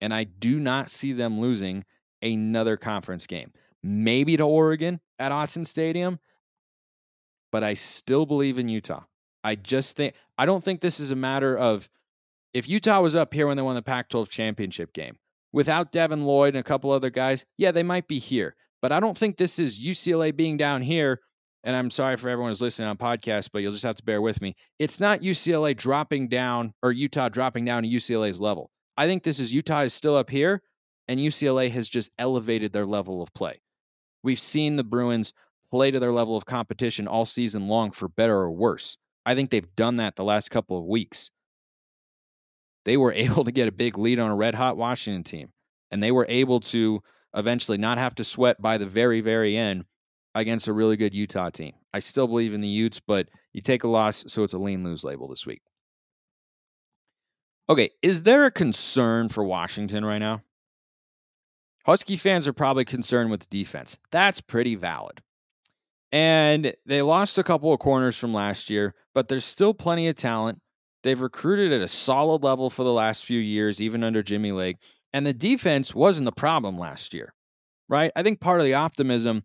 And 0.02 0.14
I 0.14 0.24
do 0.24 0.60
not 0.60 0.90
see 0.90 1.14
them 1.14 1.40
losing 1.40 1.86
another 2.22 2.78
conference 2.78 3.28
game. 3.28 3.52
Maybe 3.84 4.38
to 4.38 4.44
Oregon 4.44 5.00
at 5.20 5.32
Autzen 5.32 5.66
Stadium, 5.66 6.20
but 7.52 7.64
I 7.64 7.76
still 7.76 8.26
believe 8.26 8.60
in 8.60 8.70
Utah. 8.70 9.04
I 9.44 9.56
just 9.56 9.96
think 9.98 10.14
I 10.38 10.46
don't 10.46 10.64
think 10.64 10.82
this 10.82 11.00
is 11.00 11.12
a 11.12 11.16
matter 11.16 11.58
of 11.58 11.90
if 12.54 12.70
Utah 12.70 13.02
was 13.02 13.16
up 13.16 13.34
here 13.34 13.48
when 13.48 13.58
they 13.58 13.64
won 13.64 13.76
the 13.76 13.82
Pac-12 13.82 14.30
championship 14.30 14.94
game 14.94 15.18
without 15.54 15.92
Devin 15.92 16.26
Lloyd 16.26 16.56
and 16.56 16.60
a 16.60 16.64
couple 16.64 16.92
other 16.92 17.10
guys, 17.10 17.46
yeah, 17.58 17.72
they 17.72 17.84
might 17.84 18.08
be 18.08 18.20
here. 18.20 18.56
But 18.82 18.92
I 18.92 19.00
don't 19.00 19.18
think 19.18 19.38
this 19.38 19.60
is 19.60 19.80
UCLA 19.80 20.36
being 20.36 20.58
down 20.58 20.82
here. 20.82 21.20
And 21.64 21.76
I'm 21.76 21.92
sorry 21.92 22.18
for 22.18 22.28
everyone 22.28 22.50
who's 22.50 22.62
listening 22.62 22.88
on 22.88 22.98
podcast, 22.98 23.50
but 23.54 23.60
you'll 23.60 23.72
just 23.72 23.84
have 23.84 23.98
to 23.98 24.04
bear 24.04 24.20
with 24.20 24.42
me. 24.42 24.56
It's 24.80 25.00
not 25.00 25.22
UCLA 25.22 25.78
dropping 25.78 26.28
down 26.28 26.74
or 26.82 26.92
Utah 26.92 27.30
dropping 27.30 27.66
down 27.66 27.84
to 27.84 27.90
UCLA's 27.90 28.42
level. 28.42 28.72
I 28.98 29.08
think 29.08 29.24
this 29.24 29.40
is 29.40 29.54
Utah 29.54 29.82
is 29.82 29.94
still 29.94 30.16
up 30.16 30.30
here, 30.30 30.62
and 31.08 31.20
UCLA 31.20 31.72
has 31.72 31.90
just 31.90 32.12
elevated 32.18 32.74
their 32.74 32.86
level 32.86 33.22
of 33.22 33.34
play. 33.34 33.62
We've 34.24 34.40
seen 34.40 34.76
the 34.76 34.84
Bruins 34.84 35.34
play 35.72 35.92
to 35.92 36.00
their 36.00 36.12
level 36.12 36.36
of 36.36 36.46
competition 36.46 37.08
all 37.08 37.26
season 37.26 37.68
long 37.68 37.92
for 37.92 38.08
better 38.08 38.36
or 38.36 38.52
worse. 38.52 38.98
I 39.26 39.36
think 39.36 39.50
they've 39.50 39.76
done 39.76 39.98
that 39.98 40.16
the 40.16 40.24
last 40.24 40.52
couple 40.52 40.78
of 40.78 40.86
weeks. 40.86 41.32
They 42.86 42.98
were 42.98 43.14
able 43.14 43.46
to 43.46 43.52
get 43.52 43.68
a 43.68 43.72
big 43.72 43.98
lead 43.98 44.20
on 44.20 44.32
a 44.32 44.36
red 44.36 44.56
hot 44.56 44.78
Washington 44.78 45.24
team, 45.24 45.52
and 45.90 46.02
they 46.02 46.12
were 46.12 46.26
able 46.28 46.60
to 46.60 47.02
eventually 47.36 47.78
not 47.78 47.98
have 47.98 48.16
to 48.16 48.24
sweat 48.24 48.62
by 48.62 48.78
the 48.78 48.86
very, 48.86 49.22
very 49.22 49.56
end 49.56 49.86
against 50.36 50.68
a 50.68 50.74
really 50.74 50.98
good 50.98 51.14
Utah 51.14 51.50
team. 51.50 51.74
I 51.94 52.00
still 52.00 52.28
believe 52.28 52.54
in 52.54 52.62
the 52.62 52.68
Utes, 52.68 53.00
but 53.00 53.30
you 53.54 53.62
take 53.62 53.84
a 53.84 53.88
loss, 53.88 54.26
so 54.28 54.44
it's 54.44 54.54
a 54.54 54.58
lean 54.58 54.84
lose 54.84 55.04
label 55.04 55.28
this 55.28 55.46
week. 55.46 55.62
Okay, 57.70 57.92
is 58.02 58.24
there 58.24 58.46
a 58.46 58.52
concern 58.52 59.30
for 59.30 59.44
Washington 59.44 60.04
right 60.04 60.20
now? 60.20 60.42
Husky 61.86 62.18
fans 62.18 62.48
are 62.48 62.54
probably 62.54 62.86
concerned 62.86 63.32
with 63.32 63.50
defense. 63.50 63.98
That's 64.12 64.42
pretty 64.42 64.76
valid. 64.76 65.22
And 66.12 66.74
they 66.86 67.02
lost 67.02 67.38
a 67.38 67.44
couple 67.44 67.74
of 67.74 67.80
corners 67.80 68.18
from 68.18 68.34
last 68.34 68.70
year, 68.70 68.94
but 69.14 69.28
there's 69.28 69.46
still 69.46 69.74
plenty 69.74 70.10
of 70.10 70.16
talent. 70.16 70.60
They've 71.04 71.20
recruited 71.20 71.72
at 71.72 71.82
a 71.82 71.88
solid 71.88 72.44
level 72.44 72.70
for 72.70 72.84
the 72.84 72.94
last 72.94 73.26
few 73.26 73.40
years, 73.40 73.82
even 73.82 74.04
under 74.04 74.22
Jimmy 74.22 74.52
Lake. 74.52 74.78
And 75.14 75.26
the 75.26 75.34
defense 75.34 75.96
wasn't 75.96 76.26
the 76.26 76.32
problem 76.32 76.78
last 76.78 77.14
year, 77.14 77.34
right? 77.90 78.12
I 78.16 78.24
think 78.24 78.40
part 78.40 78.60
of 78.60 78.66
the 78.66 78.76
optimism 78.76 79.44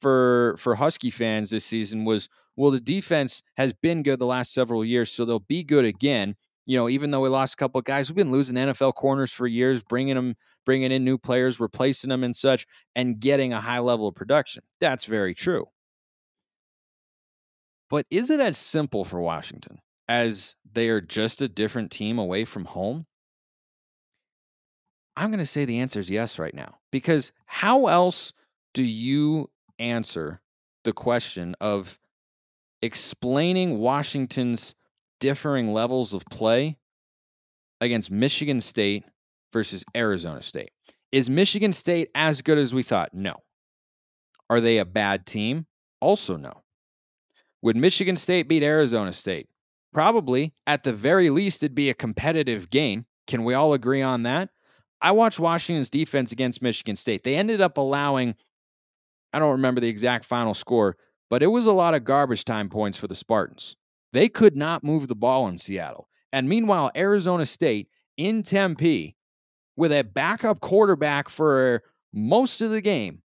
for 0.00 0.56
for 0.58 0.74
Husky 0.74 1.10
fans 1.10 1.50
this 1.50 1.64
season 1.64 2.04
was, 2.04 2.28
well, 2.56 2.70
the 2.70 2.80
defense 2.80 3.42
has 3.56 3.72
been 3.72 4.02
good 4.02 4.18
the 4.18 4.26
last 4.26 4.52
several 4.52 4.84
years, 4.84 5.10
so 5.10 5.24
they'll 5.24 5.38
be 5.38 5.64
good 5.64 5.84
again. 5.84 6.36
You 6.68 6.76
know, 6.76 6.90
even 6.90 7.10
though 7.10 7.22
we 7.22 7.30
lost 7.30 7.54
a 7.54 7.56
couple 7.56 7.78
of 7.78 7.86
guys, 7.86 8.10
we've 8.10 8.16
been 8.16 8.30
losing 8.30 8.56
NFL 8.56 8.92
corners 8.92 9.32
for 9.32 9.46
years, 9.46 9.82
bringing 9.82 10.16
them, 10.16 10.34
bringing 10.66 10.92
in 10.92 11.02
new 11.02 11.16
players, 11.16 11.58
replacing 11.58 12.10
them 12.10 12.24
and 12.24 12.36
such, 12.36 12.66
and 12.94 13.18
getting 13.18 13.54
a 13.54 13.60
high 13.60 13.78
level 13.78 14.06
of 14.06 14.14
production. 14.14 14.62
That's 14.78 15.06
very 15.06 15.32
true. 15.32 15.64
But 17.88 18.04
is 18.10 18.28
it 18.28 18.40
as 18.40 18.58
simple 18.58 19.06
for 19.06 19.18
Washington 19.18 19.78
as 20.08 20.56
they 20.70 20.90
are 20.90 21.00
just 21.00 21.40
a 21.40 21.48
different 21.48 21.90
team 21.90 22.18
away 22.18 22.44
from 22.44 22.66
home? 22.66 23.02
I'm 25.16 25.30
going 25.30 25.38
to 25.38 25.46
say 25.46 25.64
the 25.64 25.80
answer 25.80 26.00
is 26.00 26.10
yes 26.10 26.38
right 26.38 26.52
now. 26.54 26.74
Because 26.92 27.32
how 27.46 27.86
else 27.86 28.34
do 28.74 28.84
you 28.84 29.48
answer 29.78 30.42
the 30.84 30.92
question 30.92 31.56
of 31.62 31.98
explaining 32.82 33.78
Washington's 33.78 34.74
differing 35.20 35.72
levels 35.72 36.14
of 36.14 36.24
play 36.24 36.76
against 37.80 38.10
Michigan 38.10 38.60
State 38.60 39.04
versus 39.52 39.84
Arizona 39.96 40.42
State? 40.42 40.70
Is 41.10 41.30
Michigan 41.30 41.72
State 41.72 42.10
as 42.14 42.42
good 42.42 42.58
as 42.58 42.74
we 42.74 42.82
thought? 42.82 43.14
No. 43.14 43.36
Are 44.50 44.60
they 44.60 44.78
a 44.78 44.84
bad 44.84 45.26
team? 45.26 45.66
Also, 46.00 46.36
no. 46.36 46.62
Would 47.62 47.76
Michigan 47.76 48.16
State 48.16 48.48
beat 48.48 48.62
Arizona 48.62 49.12
State? 49.12 49.48
Probably. 49.92 50.52
At 50.66 50.84
the 50.84 50.92
very 50.92 51.30
least, 51.30 51.62
it'd 51.62 51.74
be 51.74 51.90
a 51.90 51.94
competitive 51.94 52.70
game. 52.70 53.06
Can 53.26 53.44
we 53.44 53.54
all 53.54 53.72
agree 53.74 54.02
on 54.02 54.24
that? 54.24 54.50
I 55.00 55.12
watched 55.12 55.38
Washington's 55.38 55.90
defense 55.90 56.32
against 56.32 56.62
Michigan 56.62 56.96
State. 56.96 57.22
They 57.22 57.36
ended 57.36 57.60
up 57.60 57.78
allowing, 57.78 58.34
I 59.32 59.38
don't 59.38 59.52
remember 59.52 59.80
the 59.80 59.88
exact 59.88 60.24
final 60.24 60.54
score, 60.54 60.96
but 61.30 61.42
it 61.42 61.46
was 61.46 61.66
a 61.66 61.72
lot 61.72 61.94
of 61.94 62.04
garbage 62.04 62.44
time 62.44 62.68
points 62.68 62.98
for 62.98 63.06
the 63.06 63.14
Spartans. 63.14 63.76
They 64.12 64.28
could 64.28 64.56
not 64.56 64.84
move 64.84 65.08
the 65.08 65.14
ball 65.14 65.48
in 65.48 65.58
Seattle. 65.58 66.08
And 66.32 66.48
meanwhile, 66.48 66.90
Arizona 66.96 67.46
State 67.46 67.88
in 68.16 68.42
Tempe, 68.42 69.16
with 69.76 69.92
a 69.92 70.02
backup 70.02 70.60
quarterback 70.60 71.28
for 71.28 71.82
most 72.12 72.60
of 72.60 72.70
the 72.70 72.80
game, 72.80 73.22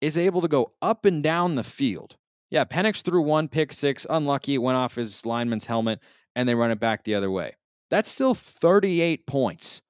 is 0.00 0.18
able 0.18 0.42
to 0.42 0.48
go 0.48 0.72
up 0.82 1.04
and 1.04 1.22
down 1.22 1.54
the 1.54 1.62
field. 1.62 2.16
Yeah, 2.50 2.64
Penix 2.64 3.02
threw 3.02 3.22
one 3.22 3.48
pick 3.48 3.72
six, 3.72 4.06
unlucky, 4.08 4.54
it 4.54 4.58
went 4.58 4.76
off 4.76 4.94
his 4.94 5.24
lineman's 5.24 5.64
helmet, 5.64 6.00
and 6.36 6.48
they 6.48 6.54
run 6.54 6.70
it 6.70 6.80
back 6.80 7.04
the 7.04 7.14
other 7.14 7.30
way. 7.30 7.52
That's 7.90 8.08
still 8.08 8.34
38 8.34 9.26
points 9.26 9.82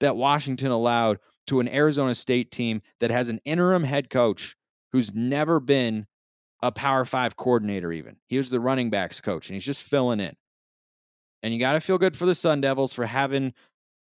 that 0.00 0.16
Washington 0.16 0.70
allowed 0.72 1.18
to 1.46 1.60
an 1.60 1.68
Arizona 1.68 2.14
State 2.14 2.50
team 2.50 2.82
that 3.00 3.10
has 3.10 3.28
an 3.28 3.40
interim 3.44 3.84
head 3.84 4.10
coach 4.10 4.56
who's 4.92 5.14
never 5.14 5.60
been 5.60 6.06
a 6.62 6.72
Power 6.72 7.04
Five 7.04 7.36
coordinator, 7.36 7.92
even. 7.92 8.16
He 8.28 8.38
was 8.38 8.50
the 8.50 8.60
running 8.60 8.90
backs 8.90 9.20
coach, 9.20 9.48
and 9.48 9.54
he's 9.54 9.64
just 9.64 9.82
filling 9.82 10.20
in. 10.20 10.34
And 11.42 11.52
you 11.52 11.58
got 11.58 11.72
to 11.72 11.80
feel 11.80 11.98
good 11.98 12.16
for 12.16 12.26
the 12.26 12.34
Sun 12.34 12.60
Devils 12.60 12.92
for 12.92 13.04
having 13.04 13.52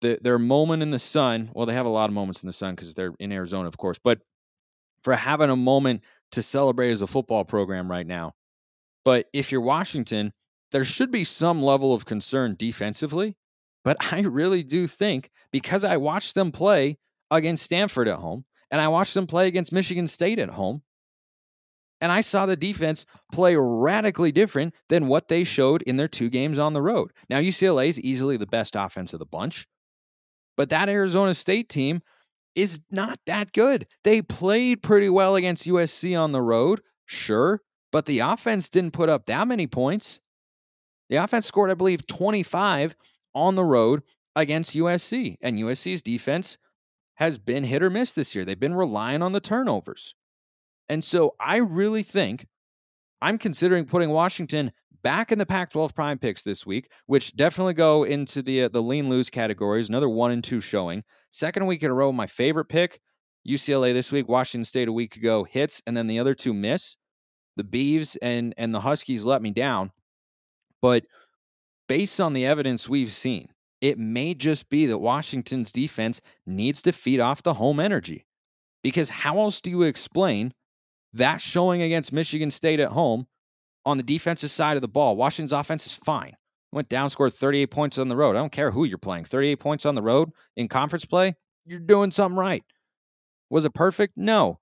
the, 0.02 0.18
their 0.20 0.38
moment 0.38 0.82
in 0.82 0.90
the 0.90 0.98
sun. 0.98 1.50
Well, 1.54 1.66
they 1.66 1.74
have 1.74 1.86
a 1.86 1.90
lot 1.90 2.10
of 2.10 2.14
moments 2.14 2.42
in 2.42 2.46
the 2.46 2.52
sun 2.52 2.74
because 2.74 2.94
they're 2.94 3.14
in 3.18 3.32
Arizona, 3.32 3.68
of 3.68 3.78
course, 3.78 3.98
but 3.98 4.20
for 5.02 5.14
having 5.14 5.50
a 5.50 5.56
moment 5.56 6.04
to 6.32 6.42
celebrate 6.42 6.90
as 6.90 7.02
a 7.02 7.06
football 7.06 7.44
program 7.44 7.90
right 7.90 8.06
now. 8.06 8.34
But 9.04 9.28
if 9.32 9.50
you're 9.50 9.62
Washington, 9.62 10.32
there 10.70 10.84
should 10.84 11.10
be 11.10 11.24
some 11.24 11.62
level 11.62 11.94
of 11.94 12.04
concern 12.04 12.54
defensively 12.58 13.36
but 13.84 13.96
I 14.12 14.20
really 14.20 14.62
do 14.62 14.86
think 14.86 15.30
because 15.50 15.84
I 15.84 15.96
watched 15.96 16.34
them 16.34 16.52
play 16.52 16.98
against 17.30 17.64
Stanford 17.64 18.08
at 18.08 18.18
home 18.18 18.44
and 18.70 18.80
I 18.80 18.88
watched 18.88 19.14
them 19.14 19.26
play 19.26 19.48
against 19.48 19.72
Michigan 19.72 20.08
State 20.08 20.38
at 20.38 20.48
home, 20.48 20.82
and 22.02 22.10
I 22.10 22.20
saw 22.20 22.46
the 22.46 22.56
defense 22.56 23.06
play 23.30 23.54
radically 23.56 24.32
different 24.32 24.74
than 24.88 25.06
what 25.06 25.28
they 25.28 25.44
showed 25.44 25.82
in 25.82 25.96
their 25.96 26.08
two 26.08 26.30
games 26.30 26.58
on 26.58 26.72
the 26.72 26.82
road. 26.82 27.12
Now, 27.30 27.38
UCLA 27.38 27.88
is 27.88 28.00
easily 28.00 28.36
the 28.36 28.46
best 28.46 28.74
offense 28.74 29.12
of 29.12 29.20
the 29.20 29.24
bunch, 29.24 29.68
but 30.56 30.70
that 30.70 30.88
Arizona 30.88 31.32
State 31.32 31.68
team 31.68 32.02
is 32.56 32.80
not 32.90 33.20
that 33.26 33.52
good. 33.52 33.86
They 34.02 34.20
played 34.20 34.82
pretty 34.82 35.08
well 35.10 35.36
against 35.36 35.68
USC 35.68 36.20
on 36.20 36.32
the 36.32 36.42
road, 36.42 36.82
sure, 37.06 37.62
but 37.92 38.04
the 38.04 38.18
offense 38.18 38.68
didn't 38.68 38.94
put 38.94 39.08
up 39.08 39.26
that 39.26 39.46
many 39.46 39.68
points. 39.68 40.20
The 41.08 41.16
offense 41.16 41.46
scored, 41.46 41.70
I 41.70 41.74
believe, 41.74 42.04
25 42.06 42.96
on 43.32 43.54
the 43.54 43.64
road 43.64 44.02
against 44.34 44.74
USC. 44.74 45.36
And 45.40 45.56
USC's 45.56 46.02
defense 46.02 46.58
has 47.14 47.38
been 47.38 47.62
hit 47.62 47.82
or 47.82 47.90
miss 47.90 48.14
this 48.14 48.34
year. 48.34 48.44
They've 48.44 48.58
been 48.58 48.74
relying 48.74 49.22
on 49.22 49.32
the 49.32 49.40
turnovers. 49.40 50.16
And 50.88 51.02
so 51.02 51.34
I 51.38 51.58
really 51.58 52.02
think 52.02 52.46
I'm 53.20 53.38
considering 53.38 53.86
putting 53.86 54.10
Washington 54.10 54.72
back 55.02 55.32
in 55.32 55.38
the 55.38 55.46
Pac-12 55.46 55.94
prime 55.94 56.18
picks 56.18 56.42
this 56.42 56.66
week, 56.66 56.90
which 57.06 57.34
definitely 57.34 57.74
go 57.74 58.04
into 58.04 58.42
the 58.42 58.64
uh, 58.64 58.68
the 58.68 58.82
lean 58.82 59.08
lose 59.08 59.30
categories. 59.30 59.88
Another 59.88 60.08
one 60.08 60.32
and 60.32 60.42
two 60.42 60.60
showing. 60.60 61.04
Second 61.30 61.66
week 61.66 61.82
in 61.82 61.90
a 61.90 61.94
row, 61.94 62.12
my 62.12 62.26
favorite 62.26 62.66
pick, 62.66 63.00
UCLA 63.46 63.92
this 63.92 64.12
week, 64.12 64.28
Washington 64.28 64.64
State 64.64 64.88
a 64.88 64.92
week 64.92 65.16
ago 65.16 65.44
hits, 65.44 65.82
and 65.86 65.96
then 65.96 66.06
the 66.06 66.18
other 66.18 66.34
two 66.34 66.52
miss. 66.52 66.96
The 67.56 67.64
Beavs 67.64 68.16
and 68.20 68.54
and 68.56 68.74
the 68.74 68.80
Huskies 68.80 69.24
let 69.24 69.42
me 69.42 69.50
down, 69.50 69.92
but 70.80 71.06
based 71.86 72.20
on 72.20 72.32
the 72.32 72.46
evidence 72.46 72.88
we've 72.88 73.12
seen, 73.12 73.48
it 73.82 73.98
may 73.98 74.32
just 74.34 74.70
be 74.70 74.86
that 74.86 74.98
Washington's 74.98 75.72
defense 75.72 76.22
needs 76.46 76.82
to 76.82 76.92
feed 76.92 77.20
off 77.20 77.42
the 77.42 77.52
home 77.52 77.80
energy. 77.80 78.24
Because 78.82 79.10
how 79.10 79.40
else 79.40 79.60
do 79.60 79.70
you 79.70 79.82
explain 79.82 80.54
that 81.14 81.40
showing 81.40 81.82
against 81.82 82.12
Michigan 82.12 82.50
State 82.50 82.80
at 82.80 82.90
home 82.90 83.26
on 83.84 83.96
the 83.96 84.02
defensive 84.02 84.50
side 84.50 84.76
of 84.76 84.82
the 84.82 84.88
ball? 84.88 85.16
Washington's 85.16 85.52
offense 85.52 85.86
is 85.86 85.94
fine. 85.94 86.36
Went 86.72 86.88
down, 86.88 87.10
scored 87.10 87.34
38 87.34 87.66
points 87.66 87.98
on 87.98 88.08
the 88.08 88.16
road. 88.16 88.34
I 88.34 88.38
don't 88.38 88.52
care 88.52 88.70
who 88.70 88.84
you're 88.84 88.98
playing. 88.98 89.24
38 89.24 89.56
points 89.56 89.86
on 89.86 89.94
the 89.94 90.02
road 90.02 90.30
in 90.56 90.68
conference 90.68 91.04
play, 91.04 91.34
you're 91.66 91.80
doing 91.80 92.10
something 92.10 92.38
right. 92.38 92.64
Was 93.50 93.66
it 93.66 93.74
perfect? 93.74 94.16
No. 94.16 94.58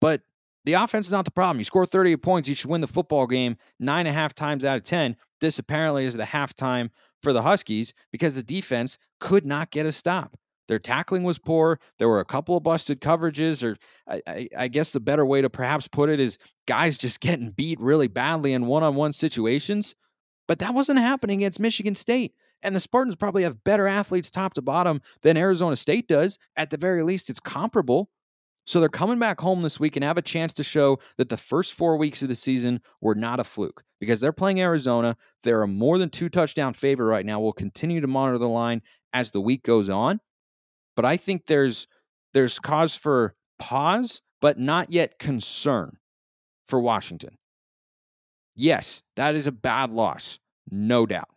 But 0.00 0.20
the 0.64 0.74
offense 0.74 1.06
is 1.06 1.12
not 1.12 1.24
the 1.24 1.30
problem. 1.30 1.58
You 1.58 1.64
score 1.64 1.86
38 1.86 2.16
points, 2.16 2.48
you 2.48 2.54
should 2.54 2.70
win 2.70 2.82
the 2.82 2.86
football 2.86 3.26
game 3.26 3.56
nine 3.80 4.06
and 4.06 4.14
a 4.14 4.18
half 4.18 4.34
times 4.34 4.64
out 4.66 4.76
of 4.76 4.82
10. 4.82 5.16
This 5.40 5.58
apparently 5.58 6.04
is 6.04 6.14
the 6.14 6.24
halftime 6.24 6.90
for 7.22 7.32
the 7.32 7.42
Huskies 7.42 7.94
because 8.12 8.34
the 8.34 8.42
defense 8.42 8.98
could 9.18 9.46
not 9.46 9.70
get 9.70 9.86
a 9.86 9.92
stop. 9.92 10.36
Their 10.68 10.78
tackling 10.78 11.24
was 11.24 11.38
poor. 11.38 11.80
There 11.98 12.08
were 12.08 12.20
a 12.20 12.24
couple 12.24 12.56
of 12.56 12.62
busted 12.62 13.00
coverages, 13.00 13.64
or 13.64 13.76
I, 14.06 14.22
I, 14.26 14.48
I 14.56 14.68
guess 14.68 14.92
the 14.92 15.00
better 15.00 15.24
way 15.24 15.42
to 15.42 15.50
perhaps 15.50 15.88
put 15.88 16.10
it 16.10 16.20
is 16.20 16.38
guys 16.66 16.98
just 16.98 17.20
getting 17.28 17.50
beat 17.50 17.80
really 17.80 18.08
badly 18.08 18.52
in 18.52 18.66
one 18.66 18.82
on 18.82 18.94
one 18.94 19.12
situations. 19.12 19.94
But 20.46 20.60
that 20.60 20.74
wasn't 20.74 20.98
happening 21.00 21.40
against 21.40 21.60
Michigan 21.60 21.94
State. 21.94 22.34
And 22.62 22.74
the 22.74 22.80
Spartans 22.80 23.16
probably 23.16 23.44
have 23.44 23.62
better 23.62 23.86
athletes 23.86 24.30
top 24.30 24.54
to 24.54 24.62
bottom 24.62 25.00
than 25.22 25.36
Arizona 25.36 25.76
State 25.76 26.08
does. 26.08 26.38
At 26.56 26.70
the 26.70 26.76
very 26.76 27.02
least, 27.02 27.30
it's 27.30 27.40
comparable. 27.40 28.10
So 28.66 28.80
they're 28.80 28.90
coming 28.90 29.18
back 29.18 29.40
home 29.40 29.62
this 29.62 29.80
week 29.80 29.96
and 29.96 30.04
have 30.04 30.18
a 30.18 30.22
chance 30.22 30.54
to 30.54 30.64
show 30.64 30.98
that 31.16 31.30
the 31.30 31.38
first 31.38 31.72
four 31.72 31.96
weeks 31.96 32.22
of 32.22 32.28
the 32.28 32.34
season 32.34 32.82
were 33.00 33.14
not 33.14 33.40
a 33.40 33.44
fluke 33.44 33.82
because 33.98 34.20
they're 34.20 34.32
playing 34.32 34.60
Arizona. 34.60 35.16
They're 35.42 35.62
a 35.62 35.68
more 35.68 35.96
than 35.96 36.10
two 36.10 36.28
touchdown 36.28 36.74
favorite 36.74 37.06
right 37.06 37.24
now. 37.24 37.40
We'll 37.40 37.54
continue 37.54 38.02
to 38.02 38.06
monitor 38.06 38.36
the 38.36 38.48
line 38.48 38.82
as 39.12 39.30
the 39.30 39.40
week 39.40 39.62
goes 39.62 39.88
on. 39.88 40.20
But 40.98 41.04
I 41.04 41.16
think 41.16 41.46
there's 41.46 41.86
there's 42.34 42.58
cause 42.58 42.96
for 42.96 43.36
pause, 43.60 44.20
but 44.40 44.58
not 44.58 44.90
yet 44.90 45.16
concern 45.16 45.96
for 46.66 46.80
Washington. 46.80 47.38
Yes, 48.56 49.04
that 49.14 49.36
is 49.36 49.46
a 49.46 49.52
bad 49.52 49.92
loss, 49.92 50.40
no 50.72 51.06
doubt. 51.06 51.30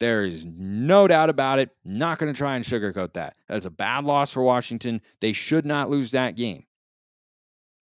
There 0.00 0.24
is 0.24 0.44
no 0.44 1.06
doubt 1.06 1.30
about 1.30 1.60
it. 1.60 1.70
Not 1.84 2.18
going 2.18 2.34
to 2.34 2.36
try 2.36 2.56
and 2.56 2.64
sugarcoat 2.64 3.12
that. 3.12 3.36
That's 3.48 3.66
a 3.66 3.70
bad 3.70 4.04
loss 4.04 4.32
for 4.32 4.42
Washington. 4.42 5.00
They 5.20 5.32
should 5.32 5.64
not 5.64 5.90
lose 5.90 6.10
that 6.10 6.34
game. 6.34 6.64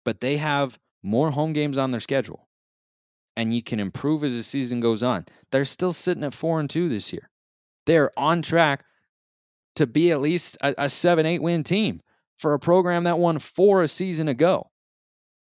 But 0.03 0.19
they 0.19 0.35
have 0.35 0.77
more 1.03 1.31
home 1.31 1.53
games 1.53 1.77
on 1.77 1.91
their 1.91 2.01
schedule. 2.01 2.49
And 3.37 3.55
you 3.55 3.63
can 3.63 3.79
improve 3.79 4.25
as 4.25 4.33
the 4.33 4.43
season 4.43 4.81
goes 4.81 5.03
on. 5.03 5.23
They're 5.53 5.63
still 5.63 5.93
sitting 5.93 6.25
at 6.25 6.33
4 6.33 6.59
and 6.59 6.69
2 6.69 6.89
this 6.89 7.13
year. 7.13 7.29
They're 7.85 8.11
on 8.19 8.41
track 8.41 8.83
to 9.77 9.87
be 9.87 10.11
at 10.11 10.21
least 10.21 10.57
a, 10.61 10.75
a 10.77 10.89
7 10.89 11.25
8 11.25 11.41
win 11.41 11.63
team 11.63 12.01
for 12.37 12.53
a 12.53 12.59
program 12.59 13.05
that 13.05 13.19
won 13.19 13.39
four 13.39 13.81
a 13.81 13.87
season 13.87 14.27
ago. 14.27 14.69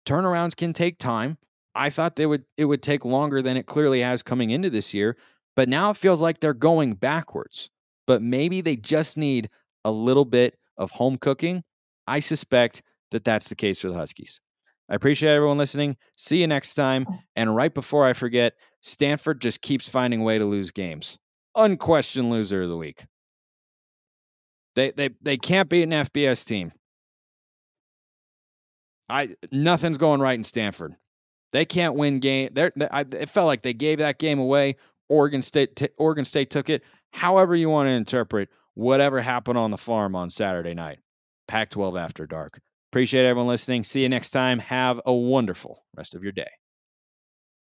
Turnarounds 0.05 0.55
can 0.55 0.73
take 0.73 0.97
time. 0.97 1.37
I 1.75 1.89
thought 1.91 2.15
they 2.15 2.25
would 2.25 2.45
it 2.57 2.65
would 2.65 2.81
take 2.81 3.05
longer 3.05 3.41
than 3.41 3.57
it 3.57 3.65
clearly 3.65 4.01
has 4.01 4.23
coming 4.23 4.49
into 4.49 4.69
this 4.69 4.93
year, 4.93 5.17
but 5.55 5.69
now 5.69 5.91
it 5.91 5.97
feels 5.97 6.21
like 6.21 6.39
they're 6.39 6.53
going 6.53 6.93
backwards. 6.93 7.69
But 8.07 8.21
maybe 8.21 8.61
they 8.61 8.75
just 8.75 9.17
need 9.17 9.49
a 9.85 9.91
little 9.91 10.25
bit 10.25 10.57
of 10.77 10.89
home 10.89 11.17
cooking. 11.17 11.63
I 12.07 12.21
suspect 12.21 12.81
that 13.11 13.23
that's 13.23 13.49
the 13.49 13.55
case 13.55 13.79
for 13.79 13.89
the 13.89 13.95
Huskies. 13.95 14.41
I 14.89 14.95
appreciate 14.95 15.35
everyone 15.35 15.59
listening. 15.59 15.97
See 16.17 16.41
you 16.41 16.47
next 16.47 16.73
time. 16.73 17.05
Oh. 17.07 17.19
And 17.35 17.55
right 17.55 17.73
before 17.73 18.05
I 18.05 18.13
forget, 18.13 18.55
Stanford 18.81 19.39
just 19.39 19.61
keeps 19.61 19.87
finding 19.87 20.21
a 20.21 20.23
way 20.23 20.39
to 20.39 20.45
lose 20.45 20.71
games. 20.71 21.19
Unquestioned 21.55 22.31
loser 22.31 22.63
of 22.63 22.69
the 22.69 22.77
week. 22.77 23.05
They 24.79 24.91
they 24.91 25.09
they 25.21 25.37
can't 25.37 25.67
beat 25.67 25.83
an 25.83 25.89
FBS 25.89 26.47
team. 26.47 26.71
I 29.09 29.35
nothing's 29.51 29.97
going 29.97 30.21
right 30.21 30.37
in 30.37 30.45
Stanford. 30.45 30.95
They 31.51 31.65
can't 31.65 31.95
win 31.95 32.19
game. 32.19 32.51
They're, 32.53 32.71
they, 32.75 32.87
I, 32.87 33.01
it 33.01 33.27
felt 33.27 33.47
like 33.47 33.61
they 33.61 33.73
gave 33.73 33.97
that 33.97 34.19
game 34.19 34.39
away. 34.39 34.77
Oregon 35.09 35.41
State 35.41 35.75
t- 35.75 35.89
Oregon 35.97 36.23
State 36.23 36.49
took 36.49 36.69
it. 36.69 36.83
However 37.11 37.55
you 37.55 37.67
want 37.67 37.87
to 37.87 37.91
interpret 37.91 38.49
whatever 38.75 39.19
happened 39.19 39.57
on 39.57 39.71
the 39.71 39.77
farm 39.77 40.15
on 40.15 40.29
Saturday 40.29 40.75
night. 40.75 40.99
Pac 41.49 41.71
12 41.71 41.97
after 41.97 42.25
dark. 42.25 42.61
Appreciate 42.91 43.25
everyone 43.25 43.47
listening. 43.47 43.83
See 43.83 44.03
you 44.03 44.09
next 44.09 44.29
time. 44.29 44.59
Have 44.59 45.01
a 45.05 45.13
wonderful 45.13 45.83
rest 45.97 46.15
of 46.15 46.23
your 46.23 46.31
day. 46.31 46.49